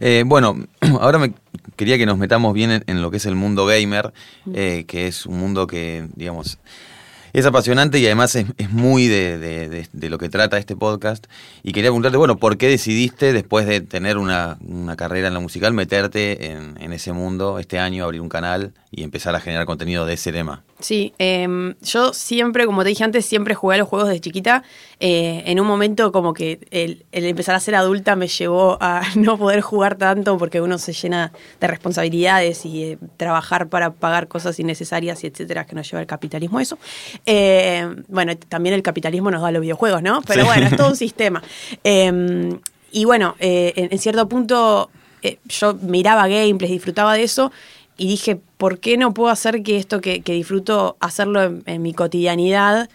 Eh, 0.00 0.24
bueno, 0.26 0.54
ahora 1.00 1.18
me 1.18 1.32
quería 1.76 1.96
que 1.96 2.04
nos 2.04 2.18
metamos 2.18 2.52
bien 2.52 2.70
en, 2.72 2.84
en 2.88 3.00
lo 3.00 3.10
que 3.10 3.16
es 3.16 3.24
el 3.24 3.36
mundo 3.36 3.64
gamer, 3.64 4.12
eh, 4.52 4.84
que 4.86 5.06
es 5.06 5.24
un 5.24 5.38
mundo 5.38 5.66
que, 5.66 6.08
digamos, 6.14 6.58
es 7.34 7.44
apasionante 7.46 7.98
y 7.98 8.06
además 8.06 8.34
es, 8.36 8.46
muy 8.70 9.08
de, 9.08 9.38
de- 9.38 9.68
de- 9.68 9.88
de 9.92 10.08
lo 10.08 10.16
que 10.18 10.28
trata 10.30 10.56
este 10.56 10.76
podcast. 10.76 11.26
Y 11.62 11.72
quería 11.72 11.90
preguntarte, 11.90 12.16
bueno, 12.16 12.36
¿por 12.38 12.56
qué 12.56 12.68
decidiste, 12.68 13.32
después 13.32 13.66
de 13.66 13.80
tener 13.82 14.16
una, 14.18 14.56
una 14.66 14.96
carrera 14.96 15.28
en 15.28 15.34
la 15.34 15.40
musical, 15.40 15.72
meterte 15.74 16.52
en, 16.52 16.80
en 16.80 16.92
ese 16.92 17.12
mundo 17.12 17.58
este 17.58 17.78
año, 17.78 18.04
abrir 18.04 18.20
un 18.20 18.28
canal 18.28 18.72
y 18.96 19.02
empezar 19.02 19.34
a 19.34 19.40
generar 19.40 19.66
contenido 19.66 20.06
de 20.06 20.14
ese 20.14 20.32
tema? 20.32 20.62
Sí, 20.80 21.12
em, 21.18 21.74
yo 21.82 22.12
siempre, 22.12 22.66
como 22.66 22.82
te 22.82 22.90
dije 22.90 23.04
antes, 23.04 23.24
siempre 23.26 23.54
jugué 23.54 23.76
a 23.76 23.78
los 23.78 23.88
juegos 23.88 24.08
de 24.08 24.20
chiquita. 24.20 24.62
Eh, 25.00 25.42
en 25.46 25.58
un 25.60 25.66
momento 25.66 26.12
como 26.12 26.32
que 26.34 26.60
el, 26.70 27.04
el 27.12 27.24
empezar 27.24 27.54
a 27.54 27.60
ser 27.60 27.74
adulta 27.74 28.16
me 28.16 28.28
llevó 28.28 28.76
a 28.80 29.02
no 29.16 29.38
poder 29.38 29.60
jugar 29.60 29.96
tanto 29.96 30.36
porque 30.38 30.60
uno 30.60 30.78
se 30.78 30.92
llena 30.92 31.32
de 31.60 31.66
responsabilidades 31.66 32.64
y 32.66 32.82
de 32.84 32.98
trabajar 33.16 33.68
para 33.68 33.90
pagar 33.92 34.28
cosas 34.28 34.58
innecesarias 34.60 35.24
y 35.24 35.26
etcétera 35.26 35.64
que 35.66 35.74
nos 35.74 35.90
lleva 35.90 36.00
el 36.00 36.06
capitalismo 36.06 36.58
a 36.58 36.62
eso. 36.62 36.78
Eh, 37.26 37.86
bueno, 38.08 38.36
también 38.36 38.74
el 38.74 38.82
capitalismo 38.82 39.30
nos 39.30 39.42
da 39.42 39.50
los 39.50 39.62
videojuegos, 39.62 40.02
¿no? 40.02 40.22
Pero 40.22 40.42
Sí. 40.42 40.46
bueno, 40.46 40.66
es 40.66 40.76
todo 40.76 40.88
un 40.88 40.96
sistema. 41.06 41.42
Em, 41.82 42.58
y 42.92 43.04
bueno, 43.04 43.34
eh, 43.40 43.72
en, 43.76 43.88
en 43.90 43.98
cierto 43.98 44.28
punto 44.28 44.90
eh, 45.22 45.38
yo 45.48 45.74
miraba 45.74 46.28
gameplays, 46.28 46.72
disfrutaba 46.72 47.14
de 47.14 47.22
eso 47.24 47.50
y 47.96 48.08
dije, 48.08 48.40
¿por 48.56 48.78
qué 48.78 48.96
no 48.96 49.14
puedo 49.14 49.30
hacer 49.30 49.62
que 49.62 49.76
esto 49.76 50.00
que, 50.00 50.22
que 50.22 50.32
disfruto, 50.32 50.96
hacerlo 51.00 51.42
en, 51.66 51.82
mi 51.82 51.94
cotidianidad, 51.94 52.88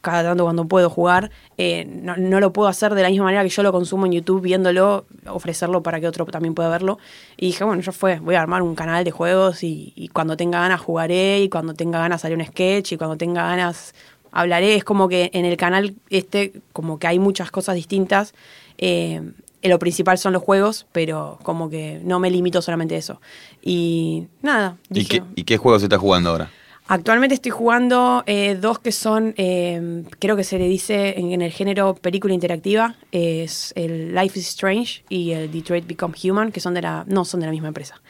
cada 0.00 0.22
tanto 0.24 0.44
cuando 0.44 0.66
puedo 0.66 0.90
jugar, 0.90 1.30
eh, 1.58 1.86
no, 1.86 2.16
no 2.16 2.40
lo 2.40 2.52
puedo 2.52 2.68
hacer 2.68 2.94
de 2.94 3.02
la 3.02 3.08
misma 3.08 3.26
manera 3.26 3.44
que 3.44 3.48
yo 3.48 3.62
lo 3.62 3.72
consumo 3.72 4.06
en 4.06 4.12
YouTube, 4.12 4.42
viéndolo, 4.42 5.06
ofrecerlo 5.26 5.82
para 5.82 6.00
que 6.00 6.08
otro 6.08 6.26
también 6.26 6.54
pueda 6.54 6.68
verlo? 6.68 6.98
Y 7.36 7.46
dije, 7.46 7.64
bueno, 7.64 7.80
ya 7.82 7.92
fue, 7.92 8.18
voy 8.18 8.34
a 8.34 8.42
armar 8.42 8.62
un 8.62 8.74
canal 8.74 9.04
de 9.04 9.10
juegos 9.10 9.62
y, 9.62 9.92
y 9.96 10.08
cuando 10.08 10.36
tenga 10.36 10.60
ganas 10.60 10.80
jugaré 10.80 11.40
y 11.40 11.48
cuando 11.48 11.74
tenga 11.74 11.98
ganas 12.00 12.24
haré 12.24 12.34
un 12.34 12.44
sketch 12.44 12.92
y 12.92 12.96
cuando 12.96 13.16
tenga 13.16 13.42
ganas 13.44 13.94
hablaré. 14.32 14.74
Es 14.74 14.84
como 14.84 15.08
que 15.08 15.30
en 15.32 15.44
el 15.44 15.56
canal 15.56 15.94
este, 16.10 16.52
como 16.72 16.98
que 16.98 17.06
hay 17.06 17.18
muchas 17.18 17.50
cosas 17.50 17.76
distintas. 17.76 18.34
Eh, 18.78 19.22
lo 19.62 19.78
principal 19.78 20.18
son 20.18 20.32
los 20.32 20.42
juegos, 20.42 20.86
pero 20.92 21.38
como 21.42 21.70
que 21.70 22.00
no 22.04 22.18
me 22.18 22.30
limito 22.30 22.62
solamente 22.62 22.94
a 22.94 22.98
eso. 22.98 23.20
Y 23.62 24.24
nada, 24.42 24.76
¿Y 24.90 25.04
qué, 25.04 25.22
¿Y 25.34 25.44
qué 25.44 25.56
juego 25.56 25.78
se 25.78 25.86
está 25.86 25.98
jugando 25.98 26.30
ahora? 26.30 26.50
Actualmente 26.88 27.36
estoy 27.36 27.52
jugando 27.52 28.24
eh, 28.26 28.58
dos 28.60 28.78
que 28.80 28.90
son, 28.90 29.34
eh, 29.36 30.02
creo 30.18 30.36
que 30.36 30.44
se 30.44 30.58
le 30.58 30.66
dice 30.66 31.18
en, 31.18 31.32
en 31.32 31.40
el 31.40 31.52
género 31.52 31.94
película 31.94 32.34
interactiva, 32.34 32.96
es 33.12 33.72
el 33.76 34.14
Life 34.14 34.38
is 34.38 34.48
Strange 34.48 35.04
y 35.08 35.30
el 35.30 35.50
Detroit 35.50 35.86
Become 35.86 36.14
Human, 36.22 36.50
que 36.50 36.60
son 36.60 36.74
de 36.74 36.82
la, 36.82 37.04
no 37.06 37.24
son 37.24 37.40
de 37.40 37.46
la 37.46 37.52
misma 37.52 37.68
empresa, 37.68 38.02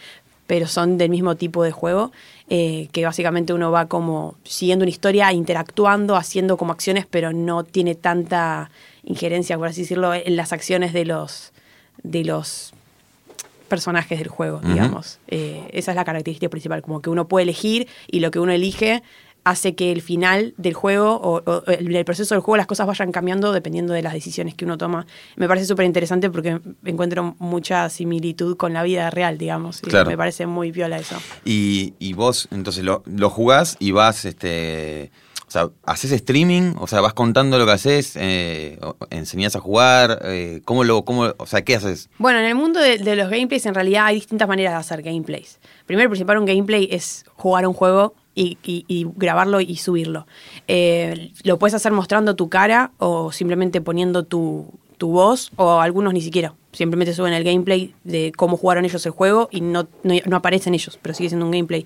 pero 0.47 0.67
son 0.67 0.99
del 0.99 1.11
mismo 1.11 1.37
tipo 1.37 1.63
de 1.63 1.71
juego, 1.71 2.13
eh, 2.49 2.89
que 2.93 3.05
básicamente 3.05 3.53
uno 3.53 3.71
va 3.71 3.87
como 3.87 4.37
siguiendo 4.43 4.85
una 4.85 4.91
historia, 4.91 5.33
interactuando, 5.33 6.17
haciendo 6.17 6.57
como 6.57 6.73
acciones, 6.73 7.07
pero 7.09 7.33
no 7.33 7.65
tiene 7.65 7.95
tanta 7.95 8.71
injerencia, 9.05 9.59
por 9.59 9.69
así 9.69 9.83
decirlo, 9.83 10.15
en 10.15 10.37
las 10.37 10.53
acciones 10.53 10.93
de 10.93 11.05
los, 11.05 11.53
de 12.03 12.25
los 12.25 12.73
personajes 13.69 14.19
del 14.19 14.29
juego, 14.29 14.61
digamos. 14.63 15.19
Eh, 15.29 15.67
esa 15.73 15.93
es 15.93 15.97
la 15.97 16.05
característica 16.05 16.51
principal, 16.51 16.83
como 16.83 17.01
que 17.01 17.09
uno 17.09 17.27
puede 17.27 17.45
elegir 17.45 17.89
y 18.07 18.21
lo 18.21 18.31
que 18.31 18.39
uno 18.39 18.53
elige 18.53 19.03
hace 19.45 19.75
que 19.75 19.91
el 19.91 20.03
final 20.03 20.55
del 20.57 20.75
juego 20.75 21.15
o, 21.17 21.43
o 21.45 21.65
el, 21.67 22.05
proceso 22.05 22.35
del 22.35 22.43
juego 22.43 22.57
las 22.57 22.67
cosas 22.67 22.87
vayan 22.87 23.11
cambiando 23.13 23.53
dependiendo 23.53 23.93
de 23.93 24.03
las 24.03 24.13
decisiones 24.13 24.55
que 24.55 24.65
uno 24.65 24.79
toma. 24.79 25.07
Me 25.37 25.49
parece 25.49 25.67
súper 25.67 25.87
interesante 25.87 26.31
porque 26.31 26.61
encuentro 26.85 27.35
mucha 27.39 27.89
similitud 27.89 28.57
con 28.57 28.73
la 28.73 28.83
vida 28.83 29.11
real, 29.11 29.39
digamos. 29.39 29.81
y 29.83 29.89
Claro. 29.89 30.11
Me 30.11 30.17
parece 30.17 30.47
muy 30.47 30.71
viola 30.71 30.99
eso. 30.99 31.17
Y, 31.45 31.95
y 31.99 32.13
vos, 32.13 32.49
entonces, 32.51 32.85
lo, 32.85 33.03
lo 33.07 33.31
jugás 33.31 33.77
y 33.81 33.91
vas, 33.91 34.25
este. 34.25 35.11
O 35.53 35.55
sea, 35.55 35.69
¿haces 35.85 36.13
streaming? 36.13 36.73
O 36.79 36.87
sea, 36.87 37.03
vas 37.03 37.13
contando 37.13 37.59
lo 37.59 37.67
que 37.67 37.73
haces, 37.73 38.17
eh, 38.17 38.79
enseñás 39.11 39.55
a 39.55 39.61
jugar, 39.61 40.23
eh, 40.25 40.63
¿cómo 40.65 40.83
lo, 40.83 41.05
cómo, 41.05 41.35
o 41.37 41.47
sea, 41.47 41.61
qué 41.61 41.77
haces? 41.77 42.09
Bueno, 42.17 42.39
en 42.39 42.47
el 42.47 42.55
mundo 42.55 42.81
de, 42.81 42.97
los 43.15 43.29
gameplays 43.29 43.67
en 43.67 43.75
realidad 43.75 44.07
hay 44.07 44.15
distintas 44.15 44.49
maneras 44.49 44.73
de 44.73 44.79
hacer 44.79 45.03
gameplays. 45.03 45.61
Primero, 45.85 46.07
y 46.07 46.09
principal, 46.09 46.39
un 46.39 46.47
gameplay 46.47 46.89
es 46.91 47.27
jugar 47.35 47.67
un 47.67 47.75
juego 47.75 48.15
y, 48.35 48.57
grabarlo 49.17 49.61
y 49.61 49.77
subirlo. 49.77 50.27
Eh, 50.69 51.33
lo 51.43 51.59
puedes 51.59 51.75
hacer 51.75 51.93
mostrando 51.93 52.35
tu 52.35 52.49
cara 52.49 52.93
o 52.97 53.31
simplemente 53.31 53.83
poniendo 53.83 54.23
tu, 54.23 54.73
tu 54.97 55.11
voz 55.11 55.53
o 55.57 55.81
algunos 55.81 56.15
ni 56.15 56.23
siquiera. 56.23 56.55
Simplemente 56.73 57.13
suben 57.13 57.35
el 57.35 57.45
gameplay 57.45 57.95
de 58.05 58.33
cómo 58.35 58.57
jugaron 58.57 58.87
ellos 58.87 59.05
el 59.05 59.13
juego 59.13 59.51
y 59.53 59.61
no, 59.61 59.87
no, 60.03 60.15
no 60.25 60.37
aparecen 60.37 60.73
ellos, 60.73 60.99
pero 61.03 61.15
sigue 61.15 61.29
siendo 61.29 61.45
un 61.45 61.53
gameplay. 61.53 61.85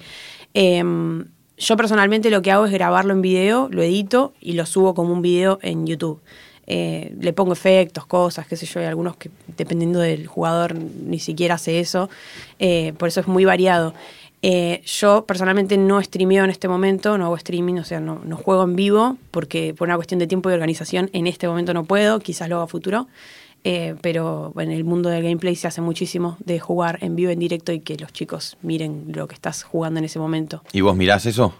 Yo 1.58 1.76
personalmente 1.76 2.30
lo 2.30 2.42
que 2.42 2.50
hago 2.50 2.66
es 2.66 2.72
grabarlo 2.72 3.14
en 3.14 3.22
video, 3.22 3.68
lo 3.70 3.82
edito 3.82 4.34
y 4.40 4.52
lo 4.52 4.66
subo 4.66 4.94
como 4.94 5.12
un 5.12 5.22
video 5.22 5.58
en 5.62 5.86
YouTube. 5.86 6.20
Eh, 6.66 7.14
le 7.20 7.32
pongo 7.32 7.52
efectos, 7.52 8.04
cosas, 8.06 8.46
qué 8.46 8.56
sé 8.56 8.66
yo, 8.66 8.80
hay 8.80 8.86
algunos 8.86 9.16
que 9.16 9.30
dependiendo 9.56 10.00
del 10.00 10.26
jugador 10.26 10.74
ni 10.74 11.18
siquiera 11.18 11.54
hace 11.54 11.80
eso, 11.80 12.10
Eh, 12.58 12.92
por 12.98 13.08
eso 13.08 13.20
es 13.20 13.28
muy 13.28 13.44
variado. 13.44 13.94
Eh, 14.42 14.82
yo 14.84 15.24
personalmente 15.24 15.78
no 15.78 16.02
streameo 16.02 16.44
en 16.44 16.50
este 16.50 16.68
momento, 16.68 17.16
no 17.16 17.24
hago 17.24 17.36
streaming, 17.36 17.76
o 17.78 17.84
sea, 17.84 18.00
no, 18.00 18.20
no 18.24 18.36
juego 18.36 18.64
en 18.64 18.76
vivo, 18.76 19.16
porque 19.30 19.74
por 19.74 19.88
una 19.88 19.96
cuestión 19.96 20.18
de 20.18 20.26
tiempo 20.26 20.50
y 20.50 20.52
organización 20.52 21.08
en 21.12 21.26
este 21.26 21.48
momento 21.48 21.72
no 21.72 21.84
puedo, 21.84 22.20
quizás 22.20 22.48
lo 22.48 22.56
haga 22.56 22.66
futuro. 22.66 23.06
Eh, 23.68 23.96
pero 24.00 24.52
en 24.58 24.70
el 24.70 24.84
mundo 24.84 25.08
del 25.08 25.24
gameplay 25.24 25.56
se 25.56 25.66
hace 25.66 25.80
muchísimo 25.80 26.36
de 26.38 26.60
jugar 26.60 27.00
en 27.00 27.16
vivo, 27.16 27.32
en 27.32 27.40
directo 27.40 27.72
y 27.72 27.80
que 27.80 27.96
los 27.96 28.12
chicos 28.12 28.56
miren 28.62 29.06
lo 29.08 29.26
que 29.26 29.34
estás 29.34 29.64
jugando 29.64 29.98
en 29.98 30.04
ese 30.04 30.20
momento. 30.20 30.62
¿Y 30.72 30.82
vos 30.82 30.94
mirás 30.94 31.26
eso? 31.26 31.52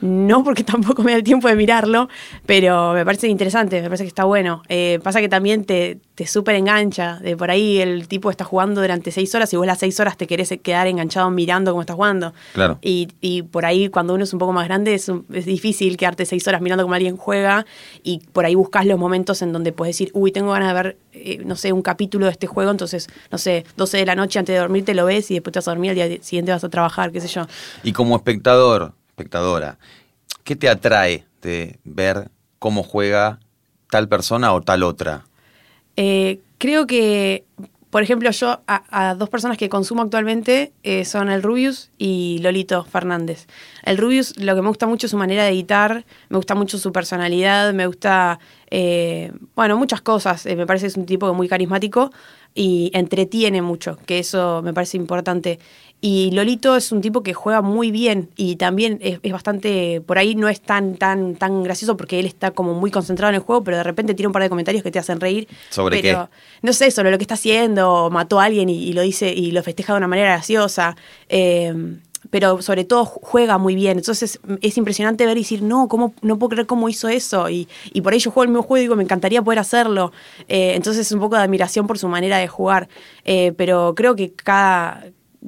No 0.00 0.42
porque 0.44 0.64
tampoco 0.64 1.02
me 1.02 1.12
da 1.12 1.18
el 1.18 1.24
tiempo 1.24 1.48
de 1.48 1.56
mirarlo, 1.56 2.08
pero 2.46 2.92
me 2.92 3.04
parece 3.04 3.28
interesante, 3.28 3.80
me 3.82 3.88
parece 3.88 4.04
que 4.04 4.08
está 4.08 4.24
bueno. 4.24 4.62
Eh, 4.68 4.98
pasa 5.02 5.20
que 5.20 5.28
también 5.28 5.64
te, 5.64 5.98
te 6.14 6.26
súper 6.26 6.56
engancha, 6.56 7.18
de 7.20 7.36
por 7.36 7.50
ahí 7.50 7.78
el 7.80 8.08
tipo 8.08 8.30
está 8.30 8.44
jugando 8.44 8.80
durante 8.80 9.10
seis 9.10 9.34
horas 9.34 9.52
y 9.52 9.56
vos 9.56 9.66
las 9.66 9.78
seis 9.78 9.98
horas 10.00 10.16
te 10.16 10.26
querés 10.26 10.52
quedar 10.62 10.86
enganchado 10.86 11.30
mirando 11.30 11.70
cómo 11.72 11.82
está 11.82 11.94
jugando. 11.94 12.32
Claro. 12.54 12.78
Y, 12.82 13.08
y 13.20 13.42
por 13.42 13.64
ahí 13.66 13.88
cuando 13.88 14.14
uno 14.14 14.24
es 14.24 14.32
un 14.32 14.38
poco 14.38 14.52
más 14.52 14.66
grande 14.66 14.94
es, 14.94 15.08
un- 15.08 15.26
es 15.32 15.44
difícil 15.46 15.96
quedarte 15.96 16.26
seis 16.26 16.46
horas 16.48 16.60
mirando 16.60 16.84
cómo 16.84 16.94
alguien 16.94 17.16
juega 17.16 17.66
y 18.02 18.20
por 18.32 18.44
ahí 18.44 18.54
buscas 18.54 18.86
los 18.86 18.98
momentos 18.98 19.42
en 19.42 19.52
donde 19.52 19.72
puedes 19.72 19.94
decir, 19.96 20.10
uy, 20.14 20.32
tengo 20.32 20.52
ganas 20.52 20.68
de 20.68 20.82
ver, 20.82 20.96
eh, 21.12 21.42
no 21.44 21.56
sé, 21.56 21.72
un 21.72 21.82
capítulo 21.82 22.26
de 22.26 22.32
este 22.32 22.46
juego, 22.46 22.70
entonces, 22.70 23.08
no 23.30 23.38
sé, 23.38 23.64
12 23.76 23.98
de 23.98 24.06
la 24.06 24.14
noche 24.14 24.38
antes 24.38 24.54
de 24.54 24.60
dormir 24.60 24.84
te 24.84 24.94
lo 24.94 25.04
ves 25.04 25.30
y 25.30 25.34
después 25.34 25.52
te 25.52 25.58
vas 25.58 25.68
a 25.68 25.72
dormir, 25.72 25.90
al 25.90 25.96
día 25.96 26.22
siguiente 26.22 26.52
vas 26.52 26.64
a 26.64 26.68
trabajar, 26.68 27.12
qué 27.12 27.20
sé 27.20 27.28
yo. 27.28 27.46
Y 27.82 27.92
como 27.92 28.16
espectador, 28.16 28.92
¿qué 30.44 30.56
te 30.56 30.68
atrae 30.68 31.26
de 31.40 31.78
ver 31.84 32.30
cómo 32.58 32.82
juega 32.82 33.40
tal 33.90 34.08
persona 34.08 34.52
o 34.52 34.60
tal 34.60 34.82
otra? 34.82 35.24
Eh, 35.96 36.40
creo 36.58 36.86
que, 36.86 37.44
por 37.90 38.02
ejemplo, 38.02 38.30
yo 38.30 38.62
a, 38.66 39.14
dos 39.14 39.28
personas 39.28 39.58
que 39.58 39.68
consumo 39.68 40.02
actualmente 40.02 40.72
eh, 40.82 41.04
son 41.04 41.28
el 41.28 41.42
Rubius 41.42 41.90
y 41.98 42.38
Lolito 42.40 42.84
Fernández. 42.84 43.46
El 43.82 43.98
Rubius, 43.98 44.36
lo 44.38 44.54
que 44.54 44.62
me 44.62 44.68
gusta 44.68 44.86
mucho 44.86 45.06
es 45.06 45.10
su 45.10 45.16
manera 45.18 45.44
de 45.44 45.50
editar, 45.50 46.04
me 46.28 46.36
gusta 46.36 46.54
mucho 46.54 46.78
su 46.78 46.92
personalidad, 46.92 47.74
me 47.74 47.86
gusta, 47.86 48.38
eh, 48.70 49.32
bueno, 49.54 49.76
muchas 49.76 50.00
cosas. 50.00 50.46
Me 50.46 50.66
parece 50.66 50.84
que 50.84 50.88
es 50.88 50.96
un 50.96 51.06
tipo 51.06 51.34
muy 51.34 51.48
carismático 51.48 52.12
y 52.54 52.90
entretiene 52.94 53.62
mucho, 53.62 53.98
que 54.06 54.18
eso 54.18 54.62
me 54.62 54.72
parece 54.72 54.96
importante. 54.96 55.58
Y 56.04 56.32
Lolito 56.32 56.76
es 56.76 56.90
un 56.90 57.00
tipo 57.00 57.22
que 57.22 57.32
juega 57.32 57.62
muy 57.62 57.92
bien 57.92 58.28
y 58.36 58.56
también 58.56 58.98
es, 59.02 59.20
es 59.22 59.32
bastante, 59.32 60.00
por 60.00 60.18
ahí 60.18 60.34
no 60.34 60.48
es 60.48 60.60
tan, 60.60 60.96
tan, 60.96 61.36
tan 61.36 61.62
gracioso 61.62 61.96
porque 61.96 62.18
él 62.18 62.26
está 62.26 62.50
como 62.50 62.74
muy 62.74 62.90
concentrado 62.90 63.28
en 63.30 63.36
el 63.36 63.40
juego, 63.42 63.62
pero 63.62 63.76
de 63.76 63.84
repente 63.84 64.14
tiene 64.14 64.26
un 64.26 64.32
par 64.32 64.42
de 64.42 64.48
comentarios 64.48 64.82
que 64.82 64.90
te 64.90 64.98
hacen 64.98 65.20
reír. 65.20 65.46
¿Sobre 65.70 66.02
pero, 66.02 66.28
No 66.60 66.72
sé, 66.72 66.90
sobre 66.90 67.12
lo 67.12 67.18
que 67.18 67.22
está 67.22 67.34
haciendo, 67.34 68.10
mató 68.10 68.40
a 68.40 68.44
alguien 68.46 68.68
y, 68.68 68.82
y 68.82 68.92
lo 68.94 69.02
dice 69.02 69.32
y 69.32 69.52
lo 69.52 69.62
festeja 69.62 69.92
de 69.92 69.98
una 69.98 70.08
manera 70.08 70.30
graciosa. 70.30 70.96
eh, 71.28 71.72
pero 72.30 72.62
sobre 72.62 72.84
todo 72.84 73.04
ju- 73.04 73.18
juega 73.22 73.58
muy 73.58 73.74
bien. 73.74 73.98
Entonces 73.98 74.40
es 74.60 74.76
impresionante 74.78 75.26
ver 75.26 75.36
y 75.36 75.40
decir, 75.40 75.62
no, 75.62 75.88
¿cómo, 75.88 76.14
no 76.22 76.38
puedo 76.38 76.50
creer 76.50 76.66
cómo 76.66 76.88
hizo 76.88 77.08
eso. 77.08 77.48
Y, 77.50 77.68
y 77.92 78.00
por 78.00 78.12
ahí 78.12 78.18
yo 78.18 78.30
juego 78.30 78.44
el 78.44 78.48
mismo 78.50 78.62
juego 78.62 78.78
y 78.78 78.80
digo, 78.82 78.96
me 78.96 79.02
encantaría 79.02 79.42
poder 79.42 79.58
hacerlo. 79.58 80.12
Eh, 80.48 80.74
entonces 80.74 81.06
es 81.06 81.12
un 81.12 81.20
poco 81.20 81.36
de 81.36 81.42
admiración 81.42 81.86
por 81.86 81.98
su 81.98 82.08
manera 82.08 82.38
de 82.38 82.48
jugar. 82.48 82.88
Eh, 83.24 83.52
pero 83.56 83.94
creo 83.96 84.14
que 84.16 84.32
cada, 84.32 85.04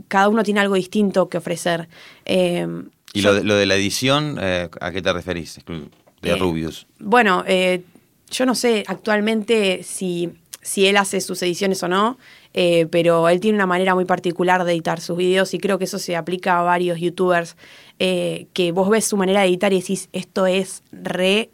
cada 0.09 0.28
uno 0.28 0.43
tiene 0.43 0.61
algo 0.61 0.75
distinto 0.75 1.28
que 1.28 1.38
ofrecer. 1.38 1.88
Eh, 2.25 2.66
¿Y 3.12 3.21
yo- 3.21 3.31
lo 3.31 3.35
de, 3.37 3.45
lo 3.45 3.54
de 3.57 3.66
la 3.66 3.76
edición, 3.76 4.38
eh, 4.40 4.69
a 4.81 4.90
qué 4.90 5.00
te 5.00 5.12
referís? 5.12 5.59
De 6.21 6.37
Rubius. 6.37 6.87
Bueno, 6.99 7.45
yo 8.31 8.47
no 8.47 8.54
sé 8.54 8.83
actualmente 8.87 9.83
si, 9.85 10.31
si 10.64 10.87
él 10.87 10.97
hace 10.97 11.21
sus 11.21 11.42
ediciones 11.42 11.83
o 11.83 11.88
no, 11.88 12.18
eh, 12.54 12.87
pero 12.90 13.28
él 13.28 13.38
tiene 13.38 13.56
una 13.56 13.66
manera 13.66 13.94
muy 13.94 14.06
particular 14.06 14.64
de 14.64 14.73
editar 14.73 15.00
sus 15.00 15.16
videos 15.16 15.52
y 15.52 15.59
creo 15.59 15.78
que 15.78 15.85
eso 15.85 15.99
se 15.99 16.16
aplica 16.16 16.59
a 16.59 16.62
varios 16.62 16.99
youtubers, 16.99 17.56
eh, 17.99 18.47
que 18.54 18.73
vos 18.73 18.88
ves 18.88 19.04
su 19.04 19.18
manera 19.18 19.42
de 19.42 19.49
editar 19.49 19.75
y 19.75 19.80
decís, 19.80 20.09
esto 20.12 20.47
es 20.47 20.83
re, 20.90 21.50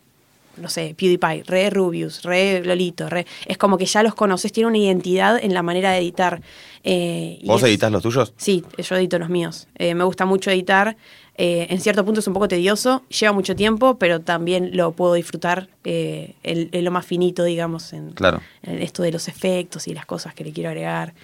no 0.61 0.69
sé, 0.69 0.95
PewDiePie, 0.97 1.45
re 1.47 1.71
Rubius, 1.71 2.23
re 2.23 2.63
Lolito, 2.65 3.09
re... 3.09 3.27
Es 3.47 3.59
como 3.59 3.77
que 3.79 3.87
ya 3.87 4.03
los 4.03 4.15
conoces, 4.15 4.53
tiene 4.53 4.69
una 4.69 4.79
identidad 4.79 5.39
en 5.43 5.55
la 5.55 5.63
manera 5.63 5.91
de 5.93 5.99
editar. 5.99 6.41
eh, 6.85 7.41
¿Vos 7.45 7.63
es- 7.63 7.69
editas 7.69 7.91
los 7.93 8.03
tuyos? 8.03 8.33
Sí, 8.37 8.65
yo 8.79 8.97
edito 8.97 9.19
los 9.19 9.29
míos. 9.29 9.69
Eh, 9.77 9.95
me 9.95 10.05
gusta 10.05 10.25
mucho 10.27 10.51
editar. 10.51 10.97
Eh, 11.37 11.69
en 11.71 11.81
cierto 11.81 12.05
punto 12.05 12.21
es 12.21 12.27
un 12.27 12.35
poco 12.35 12.49
tedioso, 12.49 13.03
lleva 13.09 13.33
mucho 13.33 13.57
tiempo, 13.57 13.97
pero 13.99 14.21
también 14.21 14.77
lo 14.77 14.93
puedo 14.93 15.15
disfrutar 15.15 15.69
en, 15.85 16.35
en 16.43 16.85
lo 16.85 16.91
más 16.91 17.07
finito, 17.07 17.45
digamos, 17.45 17.93
en, 17.95 18.11
Claro. 18.13 18.41
en 18.63 18.83
esto 18.83 19.03
de 19.03 19.11
los 19.13 19.27
efectos 19.29 19.89
y 19.89 19.95
las 19.95 20.05
cosas 20.07 20.35
que 20.35 20.45
le 20.45 20.53
quiero 20.53 20.69
agregar. 20.71 21.15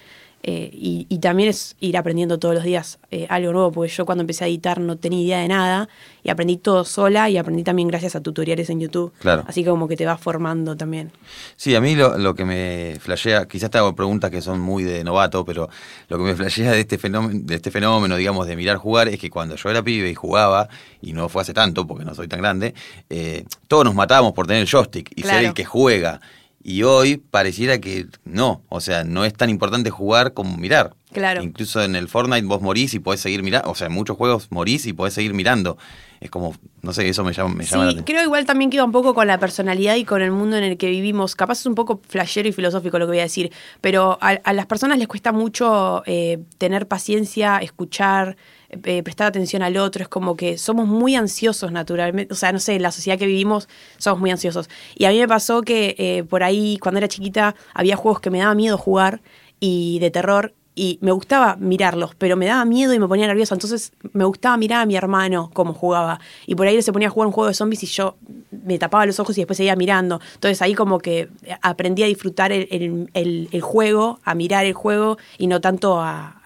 Eh, 0.43 0.69
y, 0.71 1.07
y 1.09 1.17
también 1.19 1.49
es 1.49 1.75
ir 1.79 1.97
aprendiendo 1.97 2.39
todos 2.39 2.55
los 2.55 2.63
días 2.63 2.99
eh, 3.11 3.27
algo 3.29 3.51
nuevo, 3.51 3.71
porque 3.71 3.91
yo 3.91 4.05
cuando 4.05 4.21
empecé 4.21 4.45
a 4.45 4.47
editar 4.47 4.79
no 4.79 4.95
tenía 4.95 5.19
idea 5.19 5.39
de 5.39 5.47
nada 5.49 5.89
y 6.23 6.29
aprendí 6.29 6.55
todo 6.57 6.85
sola 6.85 7.29
y 7.29 7.37
aprendí 7.37 7.63
también 7.63 7.87
gracias 7.89 8.15
a 8.15 8.21
tutoriales 8.21 8.69
en 8.69 8.79
YouTube. 8.79 9.11
Claro. 9.19 9.43
Así 9.45 9.63
que 9.63 9.69
como 9.69 9.87
que 9.87 9.97
te 9.97 10.05
vas 10.05 10.21
formando 10.21 10.77
también. 10.77 11.11
Sí, 11.55 11.75
a 11.75 11.81
mí 11.81 11.95
lo, 11.95 12.17
lo 12.17 12.33
que 12.33 12.45
me 12.45 12.97
flashea, 12.99 13.47
quizás 13.47 13.69
te 13.71 13.77
hago 13.77 13.93
preguntas 13.93 14.31
que 14.31 14.41
son 14.41 14.59
muy 14.61 14.83
de 14.83 15.03
novato, 15.03 15.43
pero 15.43 15.69
lo 16.07 16.17
que 16.17 16.23
me 16.23 16.35
flashea 16.35 16.71
de 16.71 16.79
este 16.79 16.97
fenómeno, 16.97 17.39
de 17.43 17.55
este 17.55 17.71
fenómeno, 17.71 18.15
digamos, 18.15 18.47
de 18.47 18.55
mirar 18.55 18.77
jugar, 18.77 19.09
es 19.09 19.19
que 19.19 19.29
cuando 19.29 19.55
yo 19.55 19.69
era 19.69 19.83
pibe 19.83 20.09
y 20.09 20.15
jugaba, 20.15 20.69
y 21.01 21.13
no 21.13 21.27
fue 21.29 21.41
hace 21.41 21.53
tanto, 21.53 21.85
porque 21.85 22.05
no 22.05 22.15
soy 22.15 22.27
tan 22.27 22.39
grande, 22.39 22.73
eh, 23.09 23.43
todos 23.67 23.83
nos 23.83 23.95
matábamos 23.95 24.33
por 24.33 24.47
tener 24.47 24.61
el 24.61 24.69
joystick 24.69 25.11
y 25.15 25.23
ser 25.23 25.43
el 25.43 25.53
que 25.53 25.65
juega. 25.65 26.21
Y 26.69 26.83
hoy 26.83 27.15
pareciera 27.15 27.79
que 27.79 28.07
no, 28.25 28.61
o 28.67 28.81
sea, 28.81 29.05
no 29.05 29.23
es 29.23 29.33
tan 29.33 29.49
importante 29.49 29.89
jugar 29.89 30.33
como 30.33 30.57
mirar. 30.57 30.95
Claro. 31.13 31.41
Incluso 31.41 31.81
en 31.81 31.95
el 31.95 32.09
Fortnite 32.09 32.45
vos 32.45 32.61
morís 32.61 32.93
y 32.93 32.99
podés 32.99 33.21
seguir 33.21 33.41
mirando, 33.41 33.71
o 33.71 33.73
sea, 33.75 33.87
en 33.87 33.93
muchos 33.93 34.17
juegos 34.17 34.47
morís 34.51 34.85
y 34.85 34.91
podés 34.91 35.13
seguir 35.13 35.33
mirando. 35.33 35.77
Es 36.19 36.29
como, 36.29 36.55
no 36.81 36.91
sé, 36.91 37.07
eso 37.07 37.23
me 37.23 37.31
llama, 37.31 37.55
me 37.55 37.63
llama 37.63 37.85
la 37.85 37.91
Sí, 37.91 37.95
atención. 37.99 38.03
creo 38.03 38.21
igual 38.21 38.45
también 38.45 38.69
que 38.69 38.79
va 38.79 38.83
un 38.83 38.91
poco 38.91 39.13
con 39.13 39.27
la 39.27 39.37
personalidad 39.37 39.95
y 39.95 40.03
con 40.03 40.21
el 40.21 40.31
mundo 40.31 40.57
en 40.57 40.65
el 40.65 40.77
que 40.77 40.89
vivimos. 40.89 41.37
Capaz 41.37 41.61
es 41.61 41.65
un 41.67 41.75
poco 41.75 42.01
flashero 42.05 42.49
y 42.49 42.51
filosófico 42.51 42.99
lo 42.99 43.05
que 43.05 43.11
voy 43.11 43.19
a 43.19 43.23
decir, 43.23 43.49
pero 43.79 44.17
a, 44.19 44.31
a 44.31 44.51
las 44.51 44.65
personas 44.65 44.97
les 44.97 45.07
cuesta 45.07 45.31
mucho 45.31 46.03
eh, 46.05 46.39
tener 46.57 46.85
paciencia, 46.89 47.59
escuchar, 47.59 48.35
eh, 48.69 49.03
prestar 49.03 49.27
atención 49.27 49.61
al 49.61 49.77
otro. 49.77 50.03
Es 50.03 50.09
como 50.09 50.35
que 50.35 50.57
somos 50.57 50.87
muy 50.87 51.15
ansiosos 51.15 51.71
naturalmente. 51.71 52.33
O 52.33 52.37
sea, 52.37 52.51
no 52.51 52.59
sé, 52.59 52.75
en 52.75 52.81
la 52.81 52.91
sociedad 52.91 53.17
que 53.17 53.25
vivimos 53.25 53.67
somos 53.97 54.19
muy 54.19 54.31
ansiosos. 54.31 54.69
Y 54.95 55.05
a 55.05 55.09
mí 55.09 55.19
me 55.19 55.27
pasó 55.27 55.61
que 55.61 55.95
eh, 55.97 56.23
por 56.23 56.43
ahí, 56.43 56.77
cuando 56.79 56.97
era 56.97 57.07
chiquita, 57.07 57.55
había 57.73 57.95
juegos 57.95 58.19
que 58.21 58.29
me 58.29 58.39
daba 58.39 58.55
miedo 58.55 58.77
jugar 58.77 59.21
y 59.59 59.99
de 59.99 60.11
terror 60.11 60.53
y 60.77 60.99
me 61.01 61.11
gustaba 61.11 61.55
mirarlos, 61.59 62.11
pero 62.15 62.37
me 62.37 62.45
daba 62.45 62.63
miedo 62.63 62.93
y 62.93 62.99
me 62.99 63.07
ponía 63.07 63.25
nerviosa. 63.27 63.55
Entonces 63.55 63.91
me 64.13 64.23
gustaba 64.25 64.55
mirar 64.57 64.81
a 64.81 64.85
mi 64.85 64.95
hermano 64.95 65.49
cómo 65.53 65.73
jugaba. 65.73 66.19
Y 66.45 66.53
por 66.55 66.67
ahí 66.67 66.79
se 66.81 66.93
ponía 66.93 67.07
a 67.07 67.11
jugar 67.11 67.27
un 67.27 67.33
juego 67.33 67.47
de 67.47 67.53
zombies 67.55 67.81
y 67.83 67.87
yo 67.87 68.15
me 68.51 68.77
tapaba 68.77 69.05
los 69.07 69.19
ojos 69.19 69.37
y 69.37 69.41
después 69.41 69.57
seguía 69.57 69.75
mirando. 69.75 70.21
Entonces 70.35 70.61
ahí 70.61 70.73
como 70.75 70.99
que 70.99 71.29
aprendí 71.61 72.03
a 72.03 72.05
disfrutar 72.05 72.51
el, 72.51 72.67
el- 73.13 73.49
el- 73.51 73.61
juego, 73.61 74.19
a 74.23 74.35
mirar 74.35 74.65
el 74.65 74.73
juego 74.73 75.17
y 75.39 75.47
no 75.47 75.59
tanto 75.61 75.99
a- 75.99 76.39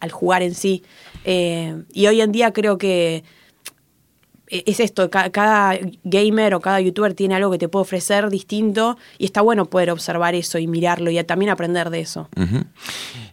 al 0.00 0.10
jugar 0.12 0.42
en 0.42 0.54
sí. 0.54 0.82
Eh, 1.24 1.82
y 1.92 2.06
hoy 2.06 2.20
en 2.20 2.32
día 2.32 2.52
creo 2.52 2.76
que 2.78 3.24
es 4.66 4.80
esto, 4.80 5.10
ca- 5.10 5.30
cada 5.30 5.78
gamer 6.04 6.54
o 6.54 6.60
cada 6.60 6.80
youtuber 6.80 7.14
tiene 7.14 7.34
algo 7.34 7.50
que 7.50 7.58
te 7.58 7.68
puede 7.68 7.82
ofrecer 7.82 8.28
distinto 8.30 8.96
y 9.18 9.24
está 9.24 9.40
bueno 9.40 9.64
poder 9.66 9.90
observar 9.90 10.34
eso 10.34 10.58
y 10.58 10.66
mirarlo 10.66 11.10
y 11.10 11.18
a- 11.18 11.26
también 11.26 11.50
aprender 11.50 11.90
de 11.90 12.00
eso. 12.00 12.28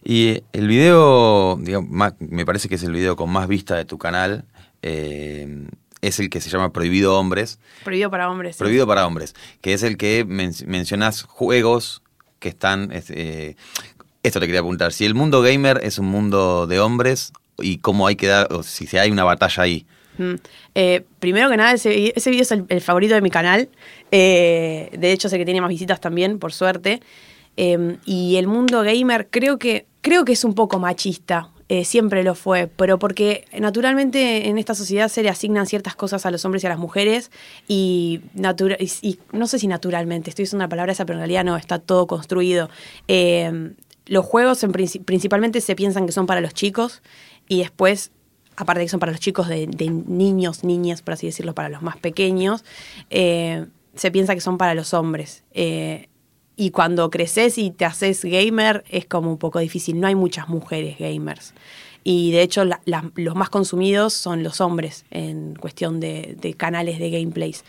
Y 0.04 0.42
el 0.54 0.68
video, 0.68 1.58
digamos, 1.62 1.90
más- 1.90 2.14
me 2.20 2.46
parece 2.46 2.68
que 2.70 2.76
es 2.76 2.84
el 2.84 2.92
video 2.94 3.16
con 3.16 3.30
más 3.30 3.48
vista 3.48 3.76
de 3.76 3.86
tu 3.86 3.98
canal. 3.98 4.46
eh, 4.84 5.68
es 6.02 6.20
el 6.20 6.32
que 6.32 6.42
se 6.42 6.50
llama 6.50 6.74
Prohibido 6.74 7.16
Hombres. 7.20 7.60
Prohibido 7.84 8.10
para 8.10 8.28
hombres. 8.32 8.56
sí. 8.56 8.60
Prohibido 8.60 8.88
para 8.88 9.06
hombres, 9.06 9.36
que 9.62 9.74
es 9.74 9.84
el 9.84 9.98
que 9.98 10.26
men- 10.28 10.56
mencionas 10.66 11.22
juegos 11.22 12.02
que 12.40 12.50
están... 12.50 12.92
es, 12.92 13.12
eh, 13.12 13.56
esto 14.24 14.40
te 14.40 14.48
quería 14.48 14.62
preguntar, 14.62 14.94
si 14.94 15.06
el 15.06 15.14
mundo 15.14 15.44
gamer 15.44 15.80
es 15.84 16.00
un 16.00 16.08
mundo 16.08 16.66
de 16.66 16.80
hombres 16.80 17.32
y 17.60 17.78
cómo 17.78 18.08
hay 18.08 18.16
que 18.16 18.26
dar, 18.28 18.52
o 18.52 18.64
si 18.64 18.88
hay 18.98 19.12
una 19.12 19.24
batalla 19.24 19.62
ahí. 19.62 19.86
Eh, 20.76 21.04
primero 21.20 21.50
que 21.50 21.58
nada, 21.58 21.74
ese, 21.74 21.90
vi- 21.90 22.14
ese 22.16 22.30
video 22.32 22.44
es 22.44 22.52
el, 22.52 22.82
favorito 22.82 23.14
de 23.16 23.22
mi 23.22 23.30
canal. 23.30 23.70
Eh, 24.12 24.90
de 24.98 25.12
hecho, 25.12 25.28
el 25.28 25.38
que 25.38 25.46
tiene 25.46 25.62
más 25.62 25.70
visitas 25.70 26.00
también, 26.02 26.40
por 26.40 26.54
suerte. 26.54 27.02
Eh, 27.58 27.98
y 28.06 28.38
el 28.38 28.48
mundo 28.48 28.82
gamer 28.84 29.28
creo 29.30 29.58
que, 29.60 29.86
creo 30.02 30.24
que 30.26 30.34
es 30.34 30.44
un 30.44 30.54
poco 30.56 30.80
machista. 30.80 31.50
eh, 31.74 31.86
siempre 31.86 32.22
lo 32.24 32.36
fue, 32.36 32.68
pero 32.68 33.00
porque 33.00 33.46
naturalmente 33.58 34.50
en 34.50 34.58
esta 34.58 34.76
sociedad 34.76 35.08
se 35.08 35.24
le 35.24 35.30
asignan 35.30 35.66
ciertas 35.68 35.96
cosas 35.96 36.26
a 36.26 36.32
los 36.32 36.44
hombres 36.44 36.64
y 36.64 36.68
a 36.68 36.70
las 36.70 36.80
mujeres 36.80 37.32
y, 37.66 38.20
no 39.32 39.48
sé 39.48 39.58
si 39.58 39.68
naturalmente, 39.68 40.30
estoy 40.30 40.44
usando 40.44 40.64
una 40.66 40.70
palabra 40.70 40.92
esa, 40.92 41.06
pero 41.06 41.16
en 41.18 41.22
realidad 41.22 41.46
no, 41.46 41.56
está 41.56 41.80
todo 41.80 42.08
construido. 42.08 42.70
Eh, 43.08 43.72
los 44.06 44.26
juegos 44.26 44.64
en 44.64 44.74
princi- 44.74 45.02
principalmente 45.06 45.62
se 45.62 45.74
piensan 45.76 46.06
que 46.06 46.12
son 46.12 46.26
para 46.26 46.42
los 46.42 46.54
chicos 46.54 47.02
y 47.48 47.60
después 47.60 48.12
aparte 48.56 48.80
de 48.80 48.86
que 48.86 48.90
son 48.90 49.00
para 49.00 49.12
los 49.12 49.22
chicos 49.22 49.48
de, 49.48 49.68
de 49.68 49.90
niños, 49.90 50.64
niñas, 50.64 51.02
por 51.02 51.14
así 51.14 51.28
decirlo, 51.28 51.54
para 51.54 51.70
los 51.70 51.82
más 51.82 51.98
pequeños, 51.98 52.64
eh, 53.10 53.66
se 53.96 54.12
piensa 54.12 54.36
que 54.36 54.42
son 54.42 54.58
para 54.58 54.74
los 54.74 54.94
hombres. 54.94 55.44
Eh, 55.54 56.08
y 56.56 56.72
cuando 56.72 57.10
creces 57.10 57.58
y 57.58 57.72
te 57.72 57.86
haces 57.86 58.24
gamer 58.24 58.84
es 58.90 59.06
como 59.06 59.32
un 59.32 59.38
poco 59.38 59.60
difícil. 59.60 60.00
No 60.00 60.08
hay 60.08 60.16
muchas 60.16 60.48
mujeres 60.48 60.98
gamers. 61.00 61.54
Y 62.04 62.32
de 62.32 62.42
hecho 62.42 62.64
los 62.66 63.36
más 63.36 63.50
consumidos 63.50 64.14
son 64.14 64.44
los 64.44 64.60
hombres 64.60 65.06
en 65.12 65.56
cuestión 65.56 66.00
de, 66.00 66.56
canales 66.58 67.00
de 67.00 67.10
gameplays. 67.10 67.64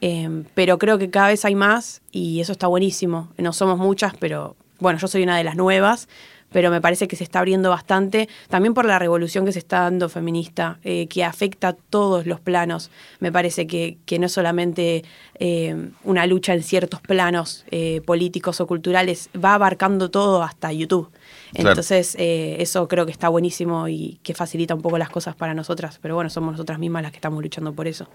Eh, 0.00 0.44
pero 0.54 0.78
creo 0.78 0.98
que 0.98 1.08
cada 1.08 1.28
vez 1.28 1.44
hay 1.44 1.54
más 1.54 2.02
y 2.12 2.40
eso 2.40 2.52
está 2.52 2.66
buenísimo. 2.66 3.28
No 3.38 3.52
somos 3.52 3.78
muchas, 3.78 4.14
pero 4.18 4.56
bueno, 4.78 4.98
yo 4.98 5.08
soy 5.08 5.22
una 5.22 5.36
de 5.36 5.44
las 5.44 5.56
nuevas 5.56 6.08
pero 6.50 6.70
me 6.70 6.80
parece 6.80 7.08
que 7.08 7.16
se 7.16 7.24
está 7.24 7.40
abriendo 7.40 7.70
bastante, 7.70 8.28
también 8.48 8.74
por 8.74 8.84
la 8.84 8.98
revolución 8.98 9.44
que 9.44 9.52
se 9.52 9.58
está 9.58 9.80
dando 9.80 10.08
feminista, 10.08 10.78
eh, 10.84 11.06
que 11.08 11.24
afecta 11.24 11.68
a 11.68 11.72
todos 11.74 12.26
los 12.26 12.40
planos. 12.40 12.90
Me 13.20 13.32
parece 13.32 13.66
que, 13.66 13.98
que 14.06 14.18
no 14.18 14.26
es 14.26 14.32
solamente 14.32 15.04
eh, 15.38 15.90
una 16.04 16.26
lucha 16.26 16.54
en 16.54 16.62
ciertos 16.62 17.00
planos 17.00 17.64
eh, 17.70 18.00
políticos 18.04 18.60
o 18.60 18.66
culturales, 18.66 19.30
va 19.42 19.54
abarcando 19.54 20.10
todo 20.10 20.42
hasta 20.42 20.72
YouTube. 20.72 21.10
Claro. 21.52 21.70
Entonces, 21.70 22.16
eso 22.18 22.88
creo 22.88 23.06
que 23.06 23.12
está 23.12 23.28
buenísimo 23.28 23.88
y 23.88 24.18
que 24.22 24.34
facilita 24.34 24.74
un 24.74 24.82
poco 24.82 24.98
las 24.98 25.10
cosas 25.10 25.34
para 25.34 25.54
nosotras, 25.54 25.98
pero 26.02 26.14
bueno, 26.14 26.28
somos 26.28 26.52
nosotras 26.52 26.78
mismas 26.78 27.02
las 27.02 27.12
que 27.12 27.18
estamos 27.18 27.42
luchando 27.42 27.72
por 27.72 27.86
eso. 27.86 28.08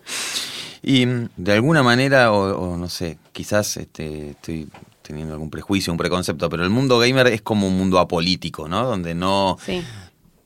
Y 0.84 1.06
mm, 1.06 1.30
de 1.38 1.54
alguna 1.54 1.84
manera, 1.84 2.32
o, 2.32 2.58
o 2.58 2.78
no 2.78 2.90
sé, 2.90 3.18
quizás 3.32 3.78
este, 3.78 4.32
estoy 4.32 4.68
teniendo 5.02 5.34
algún 5.34 5.50
prejuicio, 5.50 5.92
un 5.92 5.98
preconcepto, 5.98 6.50
pero 6.50 6.64
el 6.64 6.70
mundo 6.70 7.00
gamer 7.00 7.28
es 7.28 7.42
como 7.42 7.68
un 7.68 7.78
mundo 7.78 8.00
apolítico, 8.00 8.68
¿no? 8.68 8.86
Donde 8.86 9.14
no, 9.16 9.58
Sí. 9.66 9.82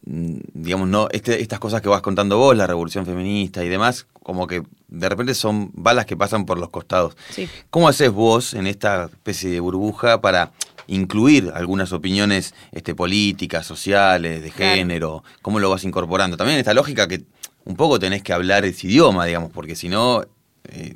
mm, 0.05 0.37
digamos, 0.53 0.87
no, 0.87 1.07
este, 1.11 1.41
estas 1.41 1.59
cosas 1.59 1.81
que 1.81 1.89
vas 1.89 2.01
contando 2.01 2.37
vos, 2.37 2.55
la 2.55 2.67
revolución 2.67 3.05
feminista 3.05 3.63
y 3.63 3.69
demás, 3.69 4.07
como 4.23 4.47
que 4.47 4.63
de 4.87 5.09
repente 5.09 5.33
son 5.33 5.71
balas 5.73 6.05
que 6.05 6.15
pasan 6.17 6.45
por 6.45 6.57
los 6.57 6.69
costados. 6.69 7.15
Sí. 7.31 7.47
¿Cómo 7.69 7.87
haces 7.89 8.11
vos 8.11 8.53
en 8.53 8.67
esta 8.67 9.05
especie 9.05 9.49
de 9.49 9.59
burbuja 9.59 10.21
para 10.21 10.51
incluir 10.87 11.51
algunas 11.55 11.91
opiniones 11.93 12.53
este, 12.71 12.93
políticas, 12.95 13.65
sociales, 13.65 14.41
de 14.43 14.51
Claro. 14.51 14.75
género? 14.75 15.23
¿Cómo 15.41 15.59
lo 15.59 15.69
vas 15.69 15.83
incorporando? 15.83 16.37
También 16.37 16.59
esta 16.59 16.73
lógica 16.73 17.07
que 17.07 17.23
un 17.65 17.75
poco 17.75 17.97
tenés 17.99 18.21
que 18.21 18.31
hablar 18.33 18.63
ese 18.65 18.87
idioma, 18.87 19.25
digamos, 19.25 19.51
porque 19.51 19.75
si 19.75 19.89
no 19.89 20.23
eh, 20.69 20.95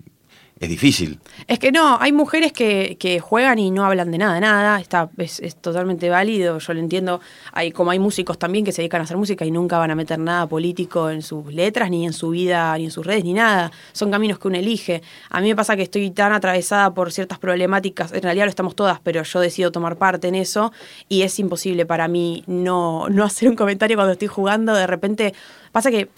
es 0.60 0.68
difícil. 0.68 1.20
Es 1.48 1.58
que 1.58 1.72
no, 1.72 1.98
hay 2.02 2.12
mujeres 2.12 2.52
que, 2.52 3.20
juegan 3.22 3.60
y 3.60 3.72
no 3.72 3.86
hablan 3.86 4.12
de 4.12 4.18
nada, 4.18 4.40
nada, 4.40 4.80
está, 4.80 5.10
es, 5.18 5.40
es 5.40 5.56
totalmente 5.56 6.10
válido, 6.10 6.60
yo 6.60 6.74
lo 6.74 6.80
entiendo, 6.80 7.22
hay, 7.54 7.72
como 7.72 7.92
hay 7.92 8.00
músicos 8.00 8.38
también 8.38 8.66
que 8.66 8.72
se 8.72 8.82
dedican 8.82 9.02
a 9.02 9.04
hacer 9.06 9.18
música 9.18 9.46
y 9.46 9.52
nunca 9.52 9.78
van 9.78 9.92
a 9.92 9.96
meter 9.96 10.20
nada 10.20 10.48
político 10.48 11.10
en 11.10 11.22
sus 11.22 11.54
letras, 11.54 11.90
ni 11.90 12.06
en 12.06 12.14
su 12.14 12.30
vida, 12.30 12.78
ni 12.78 12.86
en 12.86 12.92
sus 12.92 13.06
redes, 13.06 13.24
ni 13.24 13.34
nada, 13.34 13.72
son 13.94 14.12
caminos 14.12 14.38
que 14.38 14.48
uno 14.48 14.58
elige. 14.58 15.02
A 15.30 15.40
mí 15.40 15.48
me 15.48 15.56
pasa 15.56 15.76
que 15.76 15.84
estoy 15.84 16.12
tan 16.12 16.34
atravesada 16.34 16.94
por 16.94 17.12
ciertas 17.14 17.40
problemáticas, 17.40 18.12
en 18.12 18.22
realidad 18.22 18.46
lo 18.46 18.50
estamos 18.50 18.76
todas, 18.76 19.00
pero 19.00 19.24
yo 19.24 19.40
decido 19.40 19.72
tomar 19.72 19.98
parte 19.98 20.28
en 20.28 20.36
eso 20.36 20.74
y 21.08 21.22
es 21.22 21.40
imposible 21.40 21.86
para 21.86 22.08
mí 22.10 22.44
no, 22.48 23.08
no 23.10 23.24
hacer 23.24 23.48
un 23.48 23.56
comentario 23.56 23.96
cuando 23.96 24.14
estoy 24.14 24.28
jugando, 24.28 24.74
de 24.74 24.88
repente 24.88 25.34
pasa 25.72 25.90
que 25.90 26.10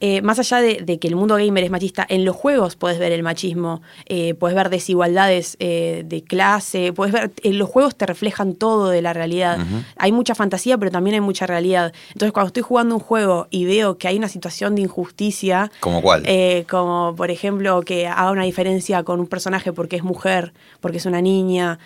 eh, 0.00 0.22
más 0.22 0.38
allá 0.38 0.60
de, 0.60 0.80
de 0.82 0.98
que 0.98 1.08
el 1.08 1.14
mundo 1.16 1.36
gamer 1.36 1.62
es 1.64 1.70
machista, 1.70 2.06
en 2.08 2.24
los 2.24 2.34
juegos 2.34 2.74
puedes 2.76 2.98
ver 2.98 3.12
el 3.12 3.22
machismo, 3.22 3.82
eh, 4.06 4.34
puedes 4.34 4.56
ver 4.56 4.70
desigualdades 4.70 5.56
eh, 5.60 6.02
de 6.06 6.22
clase, 6.24 6.92
puedes 6.92 7.12
ver, 7.12 7.30
en 7.42 7.58
los 7.58 7.68
juegos 7.68 7.94
te 7.96 8.06
reflejan 8.06 8.54
todo 8.54 8.88
de 8.88 9.02
la 9.02 9.12
realidad. 9.12 9.58
Hay 9.96 10.12
mucha 10.12 10.34
fantasía, 10.34 10.78
pero 10.78 10.90
también 10.90 11.14
hay 11.14 11.20
mucha 11.20 11.46
realidad. 11.46 11.92
Entonces, 12.08 12.32
cuando 12.32 12.48
estoy 12.48 12.62
jugando 12.62 12.94
un 12.94 13.00
juego 13.00 13.46
y 13.50 13.64
veo 13.66 13.98
que 13.98 14.08
hay 14.08 14.16
una 14.16 14.28
situación 14.28 14.74
de 14.74 14.82
injusticia, 14.82 15.70
¿Como 15.80 16.00
cuál? 16.02 16.22
eh, 16.26 16.64
como 16.70 17.14
por 17.16 17.30
ejemplo 17.30 17.82
que 17.82 18.06
haga 18.06 18.30
una 18.30 18.44
diferencia 18.44 19.02
con 19.02 19.20
un 19.20 19.26
personaje 19.26 19.72
porque 19.72 19.96
es 19.96 20.02
mujer, 20.02 20.52
porque 20.80 20.96
es 20.98 21.06
una 21.06 21.20
niña, 21.20 21.78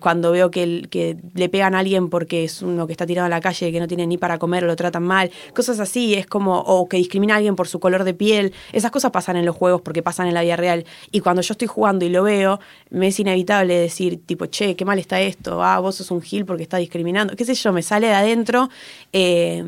cuando 0.00 0.32
veo 0.32 0.50
que, 0.50 0.62
el- 0.62 0.88
que 0.88 1.16
le 1.34 1.48
pegan 1.48 1.74
a 1.74 1.80
alguien 1.80 2.08
porque 2.08 2.44
es 2.44 2.62
uno 2.62 2.86
que 2.86 2.92
está 2.92 3.06
tirado 3.06 3.26
en 3.26 3.30
la 3.30 3.40
calle, 3.40 3.70
que 3.72 3.80
no 3.80 3.86
tiene 3.88 4.06
ni 4.06 4.18
para 4.18 4.38
comer 4.38 4.64
o 4.64 4.66
lo 4.66 4.76
tratan 4.76 5.02
mal, 5.02 5.30
cosas 5.54 5.80
así, 5.80 6.14
es 6.14 6.26
como, 6.26 6.58
o 6.60 6.88
que 6.88 6.98
alguien 7.30 7.56
por 7.56 7.68
su 7.68 7.80
color 7.80 8.04
de 8.04 8.14
piel, 8.14 8.52
esas 8.72 8.90
cosas 8.90 9.10
pasan 9.10 9.36
en 9.36 9.44
los 9.44 9.56
juegos 9.56 9.82
porque 9.82 10.02
pasan 10.02 10.26
en 10.26 10.34
la 10.34 10.42
vida 10.42 10.56
real. 10.56 10.84
Y 11.10 11.20
cuando 11.20 11.42
yo 11.42 11.52
estoy 11.52 11.68
jugando 11.68 12.04
y 12.04 12.08
lo 12.08 12.22
veo, 12.22 12.60
me 12.90 13.08
es 13.08 13.20
inevitable 13.20 13.78
decir, 13.78 14.20
tipo, 14.24 14.46
che, 14.46 14.76
qué 14.76 14.84
mal 14.84 14.98
está 14.98 15.20
esto, 15.20 15.62
ah, 15.62 15.78
vos 15.80 15.96
sos 15.96 16.10
un 16.10 16.22
gil 16.22 16.44
porque 16.44 16.62
estás 16.62 16.80
discriminando, 16.80 17.36
qué 17.36 17.44
sé 17.44 17.54
yo, 17.54 17.72
me 17.72 17.82
sale 17.82 18.08
de 18.08 18.14
adentro. 18.14 18.68
eh, 19.12 19.64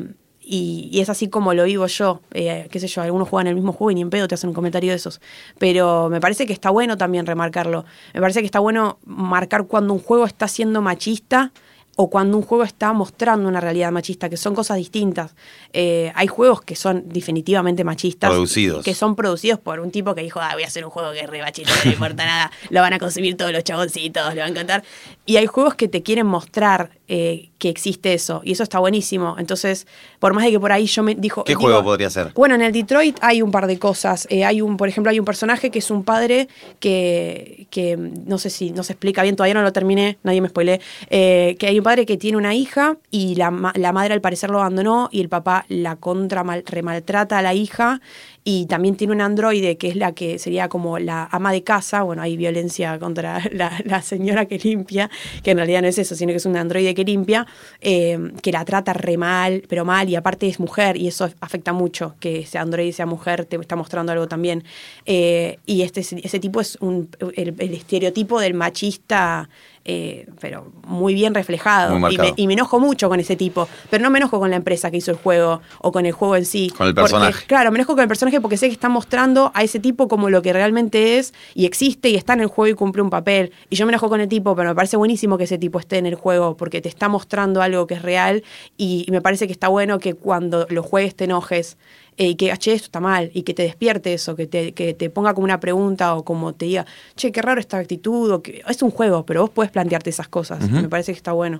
y, 0.49 0.89
y 0.91 0.99
es 1.01 1.09
así 1.09 1.29
como 1.29 1.53
lo 1.53 1.63
vivo 1.65 1.85
yo. 1.85 2.21
Eh, 2.31 2.67
qué 2.71 2.79
sé 2.79 2.87
yo, 2.87 3.03
algunos 3.03 3.29
juegan 3.29 3.45
el 3.45 3.53
mismo 3.55 3.71
juego 3.71 3.91
y 3.91 3.95
ni 3.95 4.01
en 4.01 4.09
pedo 4.09 4.27
te 4.27 4.33
hacen 4.33 4.49
un 4.49 4.55
comentario 4.55 4.89
de 4.89 4.95
esos. 4.95 5.21
Pero 5.59 6.09
me 6.09 6.19
parece 6.19 6.47
que 6.47 6.53
está 6.53 6.71
bueno 6.71 6.97
también 6.97 7.27
remarcarlo. 7.27 7.85
Me 8.15 8.19
parece 8.19 8.39
que 8.39 8.47
está 8.47 8.59
bueno 8.59 8.97
marcar 9.05 9.67
cuando 9.67 9.93
un 9.93 9.99
juego 9.99 10.25
está 10.25 10.47
siendo 10.47 10.81
machista 10.81 11.51
o 12.01 12.09
cuando 12.09 12.37
un 12.37 12.43
juego 12.43 12.63
está 12.63 12.93
mostrando 12.93 13.49
una 13.49 13.59
realidad 13.59 13.91
machista, 13.91 14.29
que 14.29 14.37
son 14.37 14.55
cosas 14.55 14.77
distintas. 14.77 15.35
Eh, 15.73 16.13
hay 16.15 16.27
juegos 16.27 16.61
que 16.61 16.77
son 16.77 17.03
definitivamente 17.09 17.83
machistas. 17.83 18.29
Producidos. 18.29 18.85
Que 18.85 18.95
son 18.95 19.17
producidos 19.17 19.59
por 19.59 19.81
un 19.81 19.91
tipo 19.91 20.15
que 20.15 20.21
dijo, 20.21 20.39
ah, 20.41 20.51
voy 20.53 20.63
a 20.63 20.67
hacer 20.67 20.85
un 20.85 20.91
juego 20.91 21.11
que 21.11 21.19
es 21.19 21.29
re 21.29 21.41
machista, 21.41 21.73
no 21.83 21.91
importa 21.91 22.25
nada, 22.25 22.51
lo 22.69 22.79
van 22.79 22.93
a 22.93 22.99
consumir 22.99 23.35
todos 23.35 23.51
los 23.51 23.65
chaboncitos, 23.65 24.33
le 24.33 24.39
va 24.39 24.45
a 24.47 24.49
encantar. 24.49 24.81
Y 25.25 25.35
hay 25.35 25.45
juegos 25.45 25.75
que 25.75 25.89
te 25.89 26.01
quieren 26.01 26.25
mostrar 26.25 26.91
eh, 27.09 27.49
que 27.57 27.67
existe 27.67 28.13
eso, 28.13 28.39
y 28.45 28.53
eso 28.53 28.63
está 28.63 28.79
buenísimo. 28.79 29.35
Entonces, 29.37 29.85
por 30.19 30.33
más 30.33 30.45
de 30.45 30.51
que 30.51 30.59
por 30.61 30.71
ahí 30.71 30.85
yo 30.85 31.03
me 31.03 31.15
dijo... 31.15 31.43
¿Qué 31.43 31.51
digo- 31.51 31.63
juego 31.63 31.83
podría 31.83 32.09
ser? 32.09 32.31
bueno, 32.33 32.55
en 32.55 32.61
el 32.61 32.71
Detroit 32.71 33.17
hay 33.21 33.41
un 33.41 33.51
par 33.51 33.67
de 33.67 33.77
cosas. 33.77 34.25
Eh, 34.29 34.45
hay 34.45 34.61
un, 34.61 34.77
por 34.77 34.87
ejemplo, 34.87 35.09
hay 35.11 35.19
un 35.19 35.25
personaje 35.25 35.69
que 35.69 35.79
es 35.79 35.91
un 35.91 36.05
padre 36.05 36.47
que, 36.79 37.67
que 37.71 37.97
no 37.97 38.37
sé 38.37 38.49
si 38.49 38.71
no 38.71 38.83
se 38.83 38.93
explica 38.93 39.21
bien, 39.21 39.35
todavía 39.35 39.53
no 39.55 39.63
lo 39.63 39.73
terminé, 39.73 40.17
nadie 40.23 40.39
me 40.39 40.47
spoilé. 40.47 40.79
que 41.09 41.57
hay 41.67 41.77
un 41.77 41.83
padre 41.89 42.05
que 42.05 42.17
tiene 42.17 42.37
una 42.37 42.53
hija 42.53 42.97
y 43.09 43.33
la, 43.33 43.73
la 43.73 43.91
madre 43.91 44.13
al 44.13 44.21
parecer 44.21 44.51
lo 44.51 44.59
abandonó 44.59 45.09
y 45.11 45.21
el 45.21 45.27
papá 45.27 45.65
la 45.69 45.95
contra 45.95 46.43
mal, 46.43 46.63
remaltrata 46.67 47.39
a 47.39 47.41
la 47.41 47.55
hija 47.55 47.99
y 48.43 48.67
también 48.67 48.95
tiene 48.95 49.13
un 49.13 49.21
androide 49.21 49.77
que 49.77 49.87
es 49.89 49.95
la 49.95 50.13
que 50.13 50.39
sería 50.39 50.69
como 50.69 50.99
la 50.99 51.27
ama 51.31 51.51
de 51.51 51.63
casa. 51.63 52.03
Bueno, 52.03 52.21
hay 52.21 52.37
violencia 52.37 52.99
contra 52.99 53.41
la, 53.51 53.71
la 53.85 54.03
señora 54.03 54.45
que 54.45 54.59
limpia, 54.59 55.09
que 55.43 55.51
en 55.51 55.57
realidad 55.57 55.81
no 55.81 55.87
es 55.87 55.97
eso, 55.97 56.15
sino 56.15 56.31
que 56.31 56.37
es 56.37 56.45
un 56.45 56.57
androide 56.57 56.93
que 56.93 57.03
limpia, 57.03 57.47
eh, 57.81 58.19
que 58.43 58.51
la 58.51 58.63
trata 58.65 58.93
re 58.93 59.17
mal, 59.17 59.63
pero 59.67 59.83
mal, 59.83 60.09
y 60.09 60.15
aparte 60.15 60.47
es 60.47 60.59
mujer, 60.59 60.95
y 60.95 61.07
eso 61.07 61.29
afecta 61.41 61.73
mucho, 61.73 62.15
que 62.19 62.39
ese 62.39 62.59
androide 62.59 62.93
sea 62.93 63.07
mujer, 63.07 63.45
te 63.45 63.55
está 63.55 63.75
mostrando 63.75 64.11
algo 64.11 64.27
también. 64.27 64.63
Eh, 65.07 65.57
y 65.65 65.81
este, 65.81 66.01
ese 66.01 66.39
tipo 66.39 66.61
es 66.61 66.77
un, 66.81 67.09
el, 67.35 67.55
el 67.57 67.73
estereotipo 67.73 68.39
del 68.39 68.53
machista. 68.53 69.49
Eh, 69.91 70.27
pero 70.39 70.71
muy 70.85 71.15
bien 71.15 71.33
reflejado. 71.33 71.97
Muy 71.97 72.13
y, 72.13 72.17
me, 72.19 72.33
y 72.35 72.45
me 72.45 72.53
enojo 72.53 72.79
mucho 72.79 73.09
con 73.09 73.19
ese 73.19 73.35
tipo. 73.35 73.67
Pero 73.89 74.03
no 74.03 74.11
me 74.11 74.19
enojo 74.19 74.39
con 74.39 74.51
la 74.51 74.55
empresa 74.55 74.91
que 74.91 74.97
hizo 74.97 75.09
el 75.09 75.17
juego 75.17 75.61
o 75.81 75.91
con 75.91 76.05
el 76.05 76.11
juego 76.11 76.35
en 76.35 76.45
sí. 76.45 76.71
Con 76.77 76.85
el 76.87 76.93
Porque, 76.93 77.09
personaje. 77.11 77.45
claro, 77.47 77.71
me 77.71 77.79
enojo 77.79 77.93
con 77.93 78.03
el 78.03 78.07
personaje 78.07 78.39
porque 78.39 78.55
sé 78.55 78.67
que 78.67 78.73
está 78.73 78.87
mostrando 78.87 79.51
a 79.55 79.63
ese 79.63 79.79
tipo 79.79 80.07
como 80.07 80.29
lo 80.29 80.43
que 80.43 80.53
realmente 80.53 81.17
es 81.17 81.33
y 81.55 81.65
existe 81.65 82.09
y 82.09 82.15
está 82.15 82.33
en 82.33 82.41
el 82.41 82.47
juego 82.47 82.71
y 82.71 82.75
cumple 82.75 83.01
un 83.01 83.09
papel. 83.09 83.51
Y 83.71 83.77
yo 83.77 83.87
me 83.87 83.91
enojo 83.91 84.09
con 84.09 84.21
el 84.21 84.27
tipo, 84.27 84.55
pero 84.55 84.69
me 84.69 84.75
parece 84.75 84.95
buenísimo 84.95 85.39
que 85.39 85.45
ese 85.45 85.57
tipo 85.57 85.79
esté 85.79 85.97
en 85.97 86.05
el 86.05 86.13
juego 86.15 86.55
porque 86.55 86.81
te 86.81 86.89
está 86.89 87.09
mostrando 87.09 87.63
algo 87.63 87.87
que 87.87 87.95
es 87.95 88.03
real 88.03 88.43
y, 88.77 89.05
y 89.07 89.11
me 89.11 89.21
parece 89.21 89.47
que 89.47 89.53
está 89.53 89.69
bueno 89.69 89.97
que 89.97 90.13
cuando 90.13 90.67
lo 90.69 90.83
juegues 90.83 91.15
te 91.15 91.23
enojes 91.23 91.77
y 92.27 92.35
que, 92.35 92.55
che, 92.57 92.73
esto 92.73 92.85
está 92.85 92.99
mal, 92.99 93.31
y 93.33 93.43
que 93.43 93.53
te 93.53 93.63
despierte 93.63 94.13
eso, 94.13 94.35
que 94.35 94.45
te, 94.45 94.73
que 94.73 94.93
te 94.93 95.09
ponga 95.09 95.33
como 95.33 95.45
una 95.45 95.59
pregunta 95.59 96.15
o 96.15 96.25
como 96.25 96.53
te 96.53 96.65
diga, 96.65 96.85
che, 97.15 97.31
qué 97.31 97.41
raro 97.41 97.61
esta 97.61 97.77
actitud, 97.77 98.31
o 98.31 98.41
que 98.41 98.61
es 98.67 98.83
un 98.83 98.91
juego, 98.91 99.25
pero 99.25 99.41
vos 99.41 99.49
puedes 99.49 99.71
plantearte 99.71 100.09
esas 100.09 100.27
cosas. 100.27 100.69
Me 100.69 100.89
parece 100.89 101.13
que 101.13 101.17
está 101.17 101.31
bueno. 101.31 101.59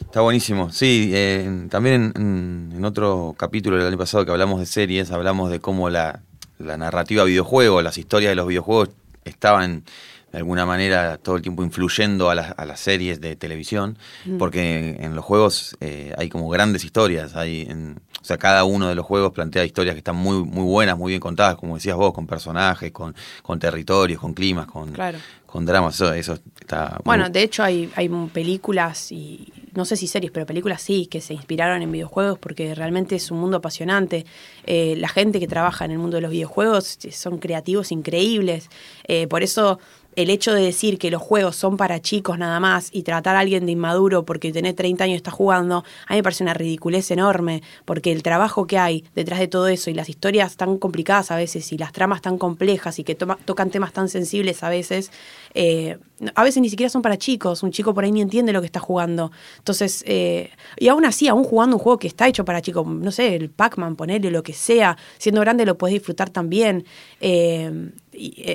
Está 0.00 0.20
buenísimo. 0.20 0.70
Sí, 0.72 1.10
eh, 1.14 1.66
también 1.70 2.12
en, 2.16 2.72
en 2.76 2.84
otro 2.84 3.34
capítulo 3.38 3.76
del 3.76 3.86
año 3.86 3.98
pasado 3.98 4.24
que 4.24 4.32
hablamos 4.32 4.58
de 4.60 4.66
series, 4.66 5.10
hablamos 5.10 5.50
de 5.50 5.60
cómo 5.60 5.88
la, 5.88 6.20
la 6.58 6.76
narrativa 6.76 7.24
videojuego, 7.24 7.80
las 7.80 7.96
historias 7.96 8.32
de 8.32 8.36
los 8.36 8.46
videojuegos 8.46 8.90
estaban 9.24 9.84
de 10.32 10.38
alguna 10.38 10.66
manera 10.66 11.18
todo 11.18 11.36
el 11.36 11.42
tiempo 11.42 11.62
influyendo 11.62 12.28
a, 12.30 12.34
las- 12.34 12.52
a 12.56 12.64
las 12.64 12.80
series 12.80 13.20
de 13.20 13.36
televisión, 13.36 13.96
porque 14.38 14.96
en 15.00 15.14
los 15.14 15.24
juegos 15.24 15.76
eh, 15.80 16.12
hay 16.18 16.28
como 16.28 16.48
grandes 16.48 16.84
historias, 16.84 17.36
hay 17.36 17.62
en- 17.62 18.00
o 18.20 18.24
sea, 18.26 18.36
cada 18.38 18.64
uno 18.64 18.88
de 18.88 18.96
los 18.96 19.06
juegos 19.06 19.32
plantea 19.32 19.64
historias 19.64 19.94
que 19.94 19.98
están 19.98 20.16
muy, 20.16 20.42
muy 20.42 20.64
buenas, 20.64 20.98
muy 20.98 21.10
bien 21.12 21.20
contadas, 21.20 21.54
como 21.54 21.76
decías 21.76 21.96
vos, 21.96 22.12
con 22.12 22.26
personajes, 22.26 22.90
con, 22.90 23.14
con 23.42 23.60
territorios, 23.60 24.20
con 24.20 24.34
climas, 24.34 24.66
con, 24.66 24.92
Claro. 24.92 25.18
Con 25.46 25.64
dramas, 25.64 25.94
eso, 25.94 26.12
eso 26.12 26.38
está... 26.60 27.00
Bueno, 27.04 27.30
de 27.30 27.42
hecho 27.42 27.62
hay, 27.62 27.90
hay 27.94 28.08
películas 28.32 29.10
y 29.12 29.52
no 29.76 29.84
sé 29.84 29.96
si 29.96 30.06
series, 30.06 30.32
pero 30.32 30.46
películas 30.46 30.82
sí, 30.82 31.06
que 31.06 31.20
se 31.20 31.34
inspiraron 31.34 31.82
en 31.82 31.92
videojuegos 31.92 32.38
porque 32.38 32.74
realmente 32.74 33.14
es 33.16 33.30
un 33.30 33.38
mundo 33.38 33.58
apasionante. 33.58 34.24
Eh, 34.64 34.94
la 34.96 35.08
gente 35.08 35.38
que 35.38 35.46
trabaja 35.46 35.84
en 35.84 35.92
el 35.92 35.98
mundo 35.98 36.16
de 36.16 36.22
los 36.22 36.30
videojuegos 36.30 36.98
eh, 37.04 37.12
son 37.12 37.38
creativos 37.38 37.92
increíbles. 37.92 38.70
Eh, 39.04 39.26
por 39.26 39.42
eso 39.42 39.78
el 40.16 40.30
hecho 40.30 40.54
de 40.54 40.62
decir 40.62 40.98
que 40.98 41.10
los 41.10 41.20
juegos 41.20 41.56
son 41.56 41.76
para 41.76 42.00
chicos 42.00 42.38
nada 42.38 42.58
más 42.58 42.88
y 42.90 43.02
tratar 43.02 43.36
a 43.36 43.40
alguien 43.40 43.66
de 43.66 43.72
inmaduro 43.72 44.24
porque 44.24 44.50
tiene 44.50 44.72
30 44.72 45.04
años 45.04 45.12
y 45.12 45.16
está 45.16 45.30
jugando, 45.30 45.84
a 46.06 46.12
mí 46.12 46.16
me 46.16 46.22
parece 46.22 46.42
una 46.42 46.54
ridiculez 46.54 47.10
enorme, 47.10 47.62
porque 47.84 48.12
el 48.12 48.22
trabajo 48.22 48.66
que 48.66 48.78
hay 48.78 49.04
detrás 49.14 49.38
de 49.38 49.46
todo 49.46 49.68
eso 49.68 49.90
y 49.90 49.94
las 49.94 50.08
historias 50.08 50.56
tan 50.56 50.78
complicadas 50.78 51.30
a 51.30 51.36
veces 51.36 51.70
y 51.70 51.76
las 51.76 51.92
tramas 51.92 52.22
tan 52.22 52.38
complejas 52.38 52.98
y 52.98 53.04
que 53.04 53.14
tocan 53.14 53.70
temas 53.70 53.92
tan 53.92 54.08
sensibles 54.08 54.62
a 54.62 54.70
veces, 54.70 55.12
eh, 55.58 55.98
a 56.34 56.44
veces 56.44 56.60
ni 56.60 56.68
siquiera 56.68 56.90
son 56.90 57.00
para 57.02 57.16
chicos, 57.16 57.62
un 57.62 57.72
chico 57.72 57.94
por 57.94 58.04
ahí 58.04 58.12
ni 58.12 58.20
entiende 58.20 58.52
lo 58.52 58.60
que 58.60 58.66
está 58.66 58.78
jugando. 58.78 59.32
Entonces, 59.58 60.04
eh, 60.06 60.50
y 60.76 60.88
aún 60.88 61.04
así, 61.04 61.28
aún 61.28 61.44
jugando 61.44 61.76
un 61.76 61.82
juego 61.82 61.98
que 61.98 62.08
está 62.08 62.28
hecho 62.28 62.44
para 62.44 62.60
chicos, 62.60 62.86
no 62.86 63.10
sé, 63.10 63.34
el 63.34 63.48
Pac-Man, 63.48 63.96
ponerle 63.96 64.30
lo 64.30 64.42
que 64.42 64.52
sea, 64.52 64.98
siendo 65.18 65.40
grande 65.40 65.64
lo 65.64 65.78
puedes 65.78 65.94
disfrutar 65.94 66.28
también. 66.30 66.84
Eh, 67.20 67.92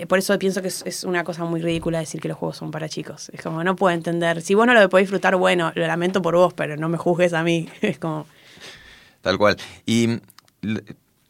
por 0.08 0.20
eso 0.20 0.38
pienso 0.38 0.62
que 0.62 0.68
es, 0.68 0.84
es 0.86 1.04
una 1.04 1.24
cosa 1.24 1.44
muy 1.46 1.62
ridícula 1.62 2.00
decir 2.00 2.22
que 2.22 2.28
los 2.28 2.38
juegos 2.38 2.58
son 2.58 2.70
para 2.72 2.88
chicos. 2.88 3.30
Es 3.34 3.42
como, 3.42 3.64
no 3.64 3.76
puedo 3.76 3.96
entender. 3.96 4.42
Si 4.42 4.54
vos 4.54 4.68
no 4.68 4.74
lo 4.74 4.90
podés 4.90 5.06
disfrutar, 5.06 5.36
bueno, 5.36 5.72
lo 5.76 5.88
lamento 5.88 6.22
por 6.22 6.36
vos, 6.36 6.54
pero 6.54 6.78
no 6.78 6.88
me 6.88 6.98
juzgues 6.98 7.34
a 7.34 7.44
mí. 7.44 7.68
Es 7.82 7.98
como, 7.98 8.26
Tal 9.22 9.38
cual. 9.38 9.58
Y 9.86 10.20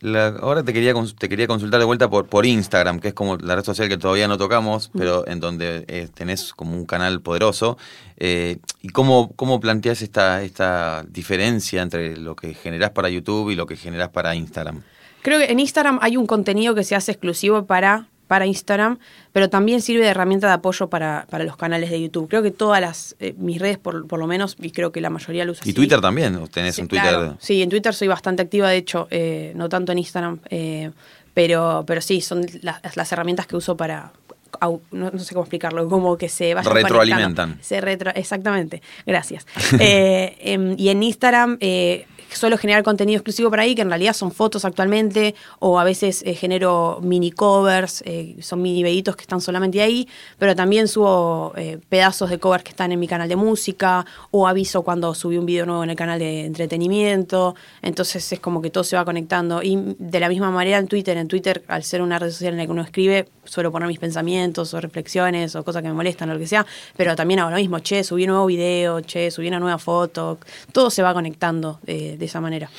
la- 0.01 0.27
ahora 0.41 0.63
te 0.63 0.73
quería, 0.73 0.93
te 1.17 1.29
quería 1.29 1.47
consultar 1.47 1.79
de 1.79 1.85
vuelta 1.85 2.09
por, 2.09 2.27
por 2.27 2.45
Instagram, 2.45 2.99
que 2.99 3.09
es 3.09 3.13
como 3.13 3.37
la 3.37 3.55
red 3.55 3.63
social 3.63 3.87
que 3.89 3.97
todavía 3.97 4.27
no 4.27 4.37
tocamos, 4.37 4.91
pero 4.97 5.27
en 5.27 5.39
donde 5.39 5.85
eh, 5.87 6.07
tenés 6.13 6.53
como 6.53 6.75
un 6.75 6.85
canal 6.85 7.21
poderoso. 7.21 7.77
Eh, 8.17 8.57
¿Y 8.81 8.89
cómo, 8.89 9.31
cómo 9.35 9.59
planteas 9.59 10.01
esta, 10.01 10.41
esta 10.43 11.03
diferencia 11.07 11.81
entre 11.81 12.17
lo 12.17 12.35
que 12.35 12.53
generás 12.53 12.89
para 12.91 13.09
YouTube 13.09 13.49
y 13.51 13.55
lo 13.55 13.65
que 13.65 13.75
generás 13.77 14.09
para 14.09 14.35
Instagram? 14.35 14.81
Creo 15.21 15.39
que 15.39 15.45
en 15.51 15.59
Instagram 15.59 15.99
hay 16.01 16.17
un 16.17 16.25
contenido 16.25 16.73
que 16.75 16.83
se 16.83 16.95
hace 16.95 17.11
exclusivo 17.11 17.65
para, 17.65 18.07
para 18.31 18.45
Instagram, 18.45 18.97
pero 19.33 19.49
también 19.49 19.81
sirve 19.81 20.05
de 20.05 20.07
herramienta 20.11 20.47
de 20.47 20.53
apoyo 20.53 20.87
para, 20.89 21.27
para 21.29 21.43
los 21.43 21.57
canales 21.57 21.89
de 21.89 22.01
YouTube. 22.01 22.29
Creo 22.29 22.41
que 22.41 22.51
todas 22.51 22.79
las, 22.79 23.13
eh, 23.19 23.35
mis 23.37 23.59
redes, 23.59 23.77
por, 23.77 24.07
por 24.07 24.19
lo 24.19 24.25
menos, 24.25 24.55
y 24.61 24.71
creo 24.71 24.93
que 24.93 25.01
la 25.01 25.09
mayoría 25.09 25.43
lo 25.43 25.51
usa 25.51 25.63
Y 25.65 25.71
así. 25.71 25.73
Twitter 25.73 25.99
también, 25.99 26.37
¿o 26.37 26.47
tenés 26.47 26.75
Sí, 26.75 26.81
un 26.81 26.87
Twitter. 26.87 27.09
claro. 27.09 27.35
Sí, 27.41 27.61
en 27.61 27.67
Twitter 27.69 27.93
soy 27.93 28.07
bastante 28.07 28.41
activa, 28.41 28.69
de 28.69 28.77
hecho, 28.77 29.09
eh, 29.11 29.51
no 29.57 29.67
tanto 29.67 29.91
en 29.91 29.97
Instagram, 29.97 30.39
eh, 30.49 30.91
pero, 31.33 31.83
pero 31.85 31.99
sí, 31.99 32.21
son 32.21 32.45
las, 32.61 32.95
las 32.95 33.11
herramientas 33.11 33.47
que 33.47 33.57
uso 33.57 33.75
para... 33.75 34.13
No, 34.61 34.79
no 35.11 35.19
sé 35.19 35.33
cómo 35.33 35.43
explicarlo, 35.43 35.89
como 35.89 36.17
que 36.17 36.29
se 36.29 36.53
vayan 36.53 36.73
Retroalimentan. 36.73 37.57
Se 37.61 37.81
retro, 37.81 38.11
exactamente, 38.15 38.81
gracias. 39.05 39.45
Eh, 39.81 40.37
em, 40.39 40.75
y 40.77 40.87
en 40.87 41.03
Instagram 41.03 41.57
eh, 41.59 42.05
suelo 42.37 42.57
generar 42.57 42.83
contenido 42.83 43.17
exclusivo 43.17 43.49
para 43.49 43.63
ahí, 43.63 43.75
que 43.75 43.81
en 43.81 43.89
realidad 43.89 44.13
son 44.13 44.31
fotos 44.31 44.65
actualmente, 44.65 45.35
o 45.59 45.79
a 45.79 45.83
veces 45.83 46.23
eh, 46.25 46.33
genero 46.33 46.99
mini 47.01 47.31
covers, 47.31 48.03
eh, 48.05 48.35
son 48.41 48.61
mini 48.61 48.83
videitos 48.83 49.15
que 49.15 49.21
están 49.21 49.41
solamente 49.41 49.81
ahí, 49.81 50.07
pero 50.37 50.55
también 50.55 50.87
subo 50.87 51.53
eh, 51.55 51.79
pedazos 51.89 52.29
de 52.29 52.39
covers 52.39 52.63
que 52.63 52.71
están 52.71 52.91
en 52.91 52.99
mi 52.99 53.07
canal 53.07 53.27
de 53.27 53.35
música, 53.35 54.05
o 54.31 54.47
aviso 54.47 54.81
cuando 54.83 55.13
subí 55.13 55.37
un 55.37 55.45
video 55.45 55.65
nuevo 55.65 55.83
en 55.83 55.89
el 55.89 55.95
canal 55.95 56.19
de 56.19 56.45
entretenimiento, 56.45 57.55
entonces 57.81 58.31
es 58.31 58.39
como 58.39 58.61
que 58.61 58.69
todo 58.69 58.83
se 58.83 58.95
va 58.95 59.05
conectando. 59.05 59.61
Y 59.63 59.95
de 59.99 60.19
la 60.19 60.29
misma 60.29 60.51
manera 60.51 60.77
en 60.77 60.87
Twitter, 60.87 61.17
en 61.17 61.27
Twitter, 61.27 61.63
al 61.67 61.83
ser 61.83 62.01
una 62.01 62.19
red 62.19 62.31
social 62.31 62.53
en 62.53 62.57
la 62.57 62.65
que 62.65 62.71
uno 62.71 62.81
escribe, 62.81 63.27
suelo 63.43 63.71
poner 63.71 63.87
mis 63.87 63.99
pensamientos 63.99 64.73
o 64.73 64.81
reflexiones 64.81 65.55
o 65.55 65.63
cosas 65.63 65.81
que 65.81 65.87
me 65.87 65.93
molestan 65.93 66.29
o 66.29 66.33
lo 66.33 66.39
que 66.39 66.47
sea, 66.47 66.65
pero 66.95 67.15
también 67.15 67.39
lo 67.39 67.55
mismo, 67.57 67.79
che, 67.79 68.03
subí 68.03 68.23
un 68.23 68.29
nuevo 68.29 68.45
video, 68.45 69.01
che, 69.01 69.31
subí 69.31 69.47
una 69.47 69.59
nueva 69.59 69.77
foto, 69.77 70.37
todo 70.71 70.89
se 70.89 71.01
va 71.01 71.13
conectando 71.13 71.79
de 72.21 72.27
esa 72.27 72.39
manera. 72.39 72.69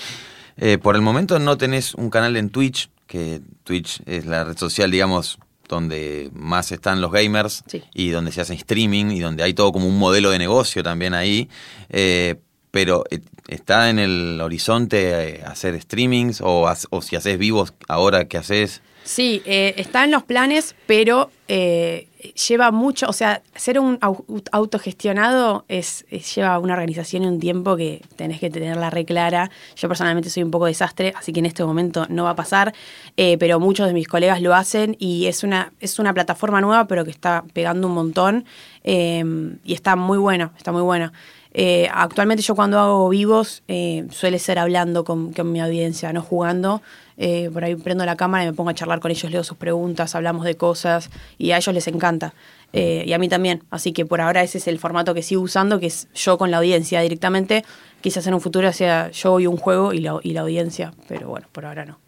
Eh, 0.57 0.79
por 0.79 0.97
el 0.97 1.03
momento 1.03 1.39
no 1.39 1.59
tenés 1.59 1.95
un 1.95 2.09
canal 2.09 2.37
en 2.37 2.49
Twitch, 2.49 2.89
que 3.07 3.41
Twitch 3.65 4.01
es 4.07 4.25
la 4.25 4.45
red 4.45 4.57
social, 4.57 4.91
digamos, 4.91 5.39
donde 5.69 6.31
más 6.33 6.73
están 6.73 7.01
los 7.01 7.11
gamers 7.13 7.63
Sí. 7.67 7.83
y 7.95 8.11
donde 8.11 8.33
se 8.33 8.41
hace 8.41 8.55
streaming 8.55 9.07
y 9.07 9.21
donde 9.21 9.43
hay 9.43 9.55
todo 9.55 9.73
como 9.73 9.87
un 9.87 9.99
modelo 9.99 10.31
de 10.31 10.39
negocio 10.39 10.83
también 10.83 11.13
ahí. 11.15 11.49
Eh, 11.91 12.37
pero 12.71 13.05
eh, 13.11 13.21
¿está 13.49 13.91
en 13.91 13.99
el 13.99 14.41
horizonte 14.41 15.37
eh, 15.37 15.43
hacer 15.45 15.81
streamings 15.81 16.41
o, 16.41 16.71
o 16.91 17.03
si 17.03 17.17
haces 17.17 17.37
vivos 17.39 17.75
ahora 17.89 18.27
que 18.27 18.39
haces? 18.39 18.81
Sí, 19.05 19.43
eh, 19.45 19.75
está 19.79 20.05
en 20.05 20.13
los 20.13 20.23
planes, 20.23 20.77
pero 20.87 21.31
eh, 21.49 22.07
lleva 22.49 22.71
mucho, 22.71 23.07
o 23.09 23.13
sea, 23.13 23.43
ser 23.57 23.81
un 23.81 23.99
au- 23.99 24.25
autogestionado 24.53 25.65
es, 25.67 26.07
lleva 26.35 26.59
una 26.61 26.75
organización 26.75 27.25
y 27.25 27.27
un 27.27 27.41
tiempo 27.41 27.77
que 27.77 28.01
tenés 28.15 28.39
que 28.39 28.49
tenerla 28.49 28.91
re 28.91 29.05
clara. 29.05 29.51
Yo 29.77 29.89
personalmente 29.89 30.31
soy 30.31 30.45
un 30.45 30.53
poco 30.53 30.67
desastre, 30.67 31.13
así 31.17 31.33
que 31.33 31.41
en 31.41 31.47
este 31.47 31.65
momento 31.65 32.07
no 32.11 32.25
va 32.25 32.31
a 32.31 32.37
pasar, 32.37 32.75
eh, 33.17 33.37
pero 33.39 33.59
muchos 33.59 33.89
de 33.89 33.93
mis 33.93 34.07
colegas 34.07 34.41
lo 34.41 34.55
hacen 34.55 34.97
y 35.01 35.27
es 35.27 35.43
una, 35.43 35.73
es 35.81 35.99
una 35.99 36.15
plataforma 36.15 36.61
nueva, 36.61 36.87
pero 36.87 37.05
que 37.05 37.11
está 37.11 37.43
pegando 37.53 37.89
un 37.89 37.95
montón 37.95 38.45
eh, 38.85 39.25
y 39.65 39.73
está 39.75 39.97
muy 39.97 40.19
buena, 40.19 40.53
está 40.57 40.71
muy 40.71 40.83
buena. 40.83 41.13
Eh, 41.55 41.89
actualmente 41.93 42.43
yo 42.43 42.55
cuando 42.55 42.79
hago 42.79 43.09
vivos 43.09 43.63
eh, 43.69 44.07
suele 44.11 44.39
ser 44.39 44.59
hablando 44.59 45.05
con, 45.05 45.33
con 45.33 45.51
mi 45.51 45.61
audiencia, 45.61 46.13
no 46.13 46.23
jugando. 46.23 46.83
Eh, 47.17 47.51
por 47.53 47.65
ahí 47.65 47.75
prendo 47.77 48.05
la 48.05 48.17
cámara 48.17 48.45
y 48.45 48.47
me 48.47 48.53
pongo 48.53 48.71
a 48.71 48.75
charlar 48.75 49.01
con 49.01 49.11
ellos, 49.11 49.31
leo 49.31 49.45
sus 49.45 49.57
preguntas, 49.57 50.15
hablamos 50.15 50.45
de 50.45 50.57
cosas 50.57 51.11
y 51.39 51.51
a 51.53 51.57
ellos 51.57 51.75
les 51.75 51.87
encanta. 51.89 52.35
Eh, 52.73 53.05
y 53.07 53.13
a 53.13 53.19
mí 53.19 53.29
también. 53.29 53.63
Así 53.71 53.93
que 53.93 54.07
por 54.07 54.21
ahora 54.21 54.43
ese 54.43 54.59
es 54.59 54.67
el 54.67 54.79
formato 54.79 55.15
que 55.15 55.23
sigo 55.23 55.43
usando, 55.43 55.79
que 55.79 55.87
es 55.87 56.09
yo 56.15 56.39
con 56.39 56.51
la 56.51 56.59
audiencia 56.59 57.01
directamente. 57.01 57.65
Quizás 58.01 58.27
en 58.27 58.35
un 58.35 58.41
futuro 58.41 58.73
sea 58.73 59.11
yo 59.11 59.39
y 59.41 59.47
un 59.47 59.57
juego 59.57 59.93
y 59.93 60.01
la, 60.01 60.19
y 60.23 60.33
la 60.33 60.41
audiencia, 60.41 60.93
pero 61.09 61.29
bueno, 61.29 61.47
por 61.53 61.67
ahora 61.67 61.85
no. 61.85 61.99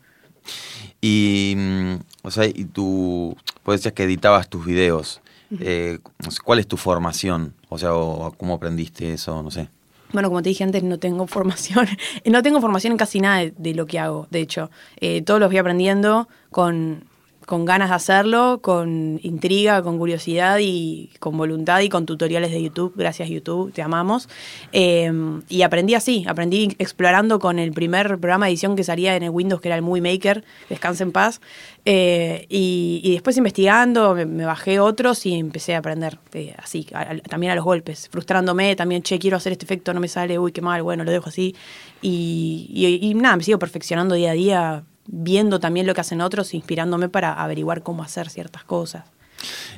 Y, 1.01 1.55
mm, 1.57 1.95
o 2.23 2.31
sea, 2.31 2.47
y 2.47 2.64
tú, 2.64 3.37
pues 3.62 3.81
decías 3.81 3.95
que 3.95 4.05
editabas 4.05 4.49
tus 4.49 4.64
videos. 4.64 5.21
Eh, 5.61 5.99
¿Cuál 6.43 6.59
es 6.59 6.67
tu 6.67 6.77
formación? 6.77 7.55
O 7.69 7.79
sea, 7.79 7.95
o 7.95 8.33
¿cómo 8.33 8.55
aprendiste 8.55 9.12
eso? 9.12 9.40
No 9.43 9.51
sé. 9.51 9.69
Bueno, 10.14 10.29
como 10.29 10.42
te 10.42 10.48
dije 10.48 10.62
antes, 10.64 10.83
no 10.85 10.98
tengo 10.98 11.27
formación. 11.37 11.87
no 12.24 12.42
tengo 12.42 12.61
formación 12.61 12.92
en 12.92 12.96
casi 12.96 13.20
nada 13.20 13.50
de, 13.55 13.74
lo 13.74 13.85
que 13.87 13.98
hago, 13.98 14.29
de 14.31 14.40
hecho. 14.40 14.70
Eh, 15.00 15.20
todos 15.22 15.40
los 15.40 15.50
voy 15.50 15.59
aprendiendo 15.59 16.29
con, 16.50 17.05
con 17.46 17.64
ganas 17.64 17.90
de 17.90 17.96
hacerlo, 17.96 18.61
con 18.62 19.20
intriga, 19.22 19.83
con 19.83 19.98
curiosidad 19.98 20.59
y 20.61 21.11
con 21.20 21.37
voluntad 21.37 21.80
y 21.80 21.88
con 21.88 22.07
tutoriales 22.07 22.50
de 22.50 22.62
YouTube. 22.62 22.94
Gracias 22.96 23.28
YouTube, 23.28 23.72
te 23.72 23.83
amamos. 23.83 24.28
Eh, 24.72 25.12
y 25.48 25.62
aprendí 25.62 25.94
así, 25.94 26.24
aprendí 26.28 26.74
explorando 26.78 27.38
con 27.38 27.59
el 27.59 27.72
primer 27.72 28.09
programa 28.18 28.46
de 28.46 28.52
edición 28.52 28.76
que 28.76 28.85
salía 28.85 29.16
en 29.16 29.22
el 29.22 29.30
Windows, 29.30 29.61
que 29.61 29.68
era 29.68 29.76
el 29.76 29.83
Movie 29.83 30.02
Maker, 30.02 30.44
Descansa 30.68 31.04
en 31.04 31.12
paz. 31.12 31.40
Eh, 31.85 32.46
y, 32.48 33.12
después 33.12 33.37
investigando, 33.37 34.14
me, 34.14 34.44
bajé 34.46 34.80
otros 34.80 35.26
y 35.26 35.35
empecé 35.35 35.74
a 35.74 35.78
aprender 35.78 36.18
eh, 36.33 36.54
así, 36.59 36.87
a- 36.94 37.16
también 37.28 37.52
a 37.52 37.54
los 37.57 37.64
golpes, 37.64 38.09
frustrándome, 38.09 38.74
también, 38.76 39.02
che, 39.02 39.18
quiero 39.18 39.37
hacer 39.37 39.52
este 39.52 39.66
efecto, 39.66 39.92
no 39.92 40.00
me 40.00 40.09
sale, 40.09 40.38
uy, 40.38 40.52
qué 40.52 40.62
mal, 40.62 40.83
bueno, 40.83 41.04
lo 41.04 41.11
dejo 41.11 41.28
así. 41.28 41.54
Y 42.00 43.12
nada, 43.16 43.37
me 43.37 43.42
sigo 43.44 43.59
perfeccionando 43.59 44.14
día 44.14 44.30
a 44.30 44.35
día, 44.35 44.85
viendo 45.07 45.61
también 45.61 45.87
lo 45.87 45.95
que 45.95 46.01
hacen 46.01 46.21
otros, 46.21 46.55
inspirándome 46.55 47.09
para 47.09 47.33
averiguar 47.33 47.83
cómo 47.83 48.03
hacer 48.03 48.31
ciertas 48.31 48.64
cosas. 48.64 49.05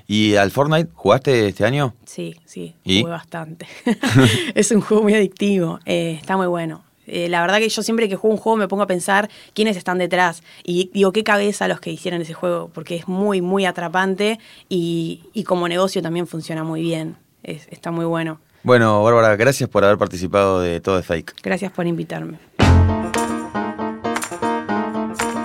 ¿Y 0.06 0.36
al 0.36 0.50
Fortnite 0.52 0.90
jugaste 0.94 1.48
este 1.48 1.64
año? 1.64 1.94
Sí, 2.04 2.36
sí, 2.44 2.74
¿Y? 2.84 3.00
jugué 3.00 3.12
bastante. 3.12 3.66
es 4.54 4.70
un 4.70 4.80
juego 4.80 5.02
muy 5.02 5.14
adictivo, 5.14 5.80
eh, 5.84 6.16
está 6.20 6.36
muy 6.36 6.46
bueno. 6.46 6.84
Eh, 7.08 7.28
la 7.28 7.40
verdad 7.40 7.58
que 7.58 7.68
yo 7.68 7.82
siempre 7.82 8.08
que 8.08 8.16
juego 8.16 8.34
un 8.34 8.40
juego 8.40 8.56
me 8.56 8.66
pongo 8.68 8.82
a 8.82 8.86
pensar 8.88 9.30
quiénes 9.54 9.76
están 9.76 9.98
detrás 9.98 10.42
y 10.64 10.90
digo 10.92 11.12
qué 11.12 11.22
cabeza 11.22 11.68
los 11.68 11.78
que 11.80 11.90
hicieron 11.92 12.20
ese 12.20 12.34
juego, 12.34 12.68
porque 12.74 12.96
es 12.96 13.06
muy, 13.08 13.40
muy 13.40 13.64
atrapante 13.64 14.40
y, 14.68 15.22
y 15.32 15.44
como 15.44 15.68
negocio 15.68 16.02
también 16.02 16.26
funciona 16.26 16.64
muy 16.64 16.80
bien. 16.82 17.16
Es- 17.44 17.68
está 17.70 17.90
muy 17.92 18.04
bueno. 18.04 18.40
Bueno, 18.64 19.02
Bárbara, 19.04 19.36
gracias 19.36 19.68
por 19.70 19.84
haber 19.84 19.98
participado 19.98 20.60
de 20.60 20.80
Todo 20.80 20.98
es 20.98 21.06
Fake. 21.06 21.34
Gracias 21.44 21.70
por 21.70 21.86
invitarme. 21.86 22.38